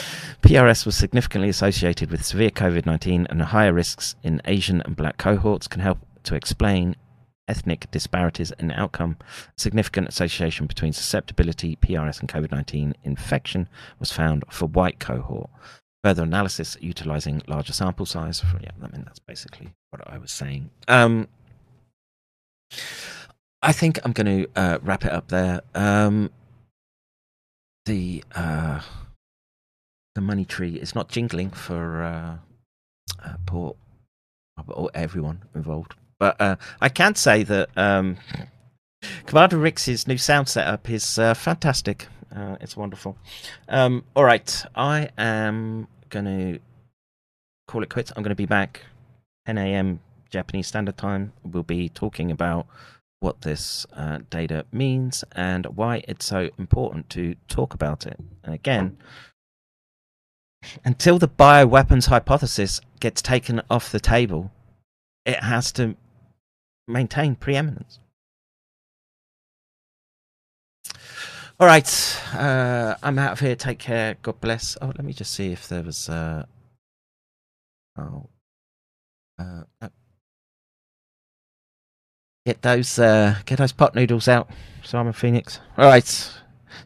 [0.43, 5.19] PRS was significantly associated with severe COVID 19 and higher risks in Asian and black
[5.19, 6.97] cohorts, can help to explain
[7.49, 9.17] ethnic disparities in outcome.
[9.57, 13.69] Significant association between susceptibility, PRS, and COVID 19 infection
[13.99, 15.51] was found for white cohort.
[16.05, 18.41] Further analysis utilizing larger sample size.
[18.41, 20.71] For, yeah, I mean, that's basically what I was saying.
[20.87, 21.29] Um,
[23.63, 25.61] I think I'm going to uh, wrap it up there.
[25.75, 26.31] Um,
[27.87, 28.81] the uh,
[30.15, 32.37] the money tree is not jingling for uh,
[33.25, 33.75] uh, poor
[34.69, 38.19] or everyone involved, but uh, I can say that um,
[39.27, 42.09] Commander Rix's new sound setup is uh, fantastic.
[42.35, 43.17] Uh, it's wonderful.
[43.69, 46.61] Um, all right, I am going to
[47.67, 48.13] call it quits.
[48.15, 48.83] I'm going to be back
[49.47, 50.01] 10 a.m.
[50.31, 51.33] Japanese Standard Time.
[51.45, 52.67] We'll be talking about
[53.21, 58.19] what this uh, data means and why it's so important to talk about it.
[58.45, 58.97] And again,
[60.85, 64.53] until the bioweapons hypothesis gets taken off the table,
[65.25, 65.97] it has to
[66.87, 67.99] maintain preeminence.
[71.61, 73.57] All right, uh, I'm out of here.
[73.57, 74.17] Take care.
[74.23, 74.79] God bless.
[74.81, 76.09] Oh, let me just see if there was.
[76.09, 76.45] Uh...
[77.99, 78.29] Oh,
[79.41, 79.91] uh, no.
[82.47, 84.49] get those uh, get those pot noodles out,
[84.85, 85.59] Simon Phoenix.
[85.77, 86.33] All right,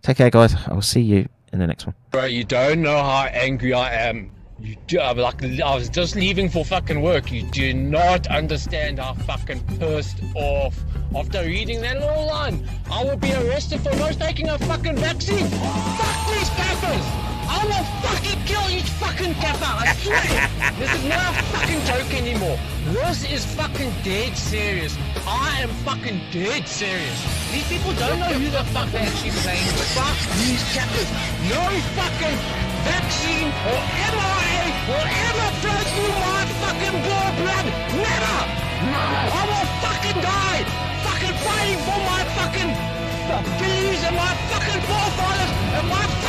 [0.00, 0.54] take care, guys.
[0.66, 1.94] I will see you in the next one.
[2.10, 4.30] Bro, you don't know how angry I am.
[4.62, 7.32] You do, I'm like, I was just leaving for fucking work.
[7.32, 10.78] You do not understand how fucking pissed off.
[11.16, 15.48] After reading that little line, I will be arrested for not taking a fucking vaccine.
[15.48, 17.41] Fuck these cappers!
[17.48, 20.72] I will fucking kill each fucking capper, I swear!
[20.78, 22.58] this is not a fucking joke anymore.
[22.92, 24.96] This is fucking dead serious.
[25.26, 27.18] I am fucking dead serious.
[27.52, 29.66] These people don't know who the fuck they're actually playing.
[29.94, 31.08] Fuck these cappers.
[31.46, 31.62] No
[31.98, 32.38] fucking
[32.86, 37.22] vaccine or mRNA will ever flow through my fucking blood.
[37.92, 38.38] Never!
[38.82, 40.62] I will fucking die!
[41.06, 42.70] Fucking fighting for my fucking
[43.58, 46.21] beliefs and my fucking forefathers and my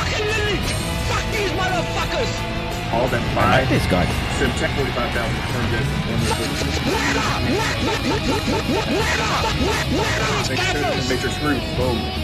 [1.33, 2.29] these motherfuckers!
[2.93, 3.67] All them five.
[3.69, 4.05] This guy.
[4.37, 5.83] Sim 45,000 turned in.
[11.77, 12.23] Boom.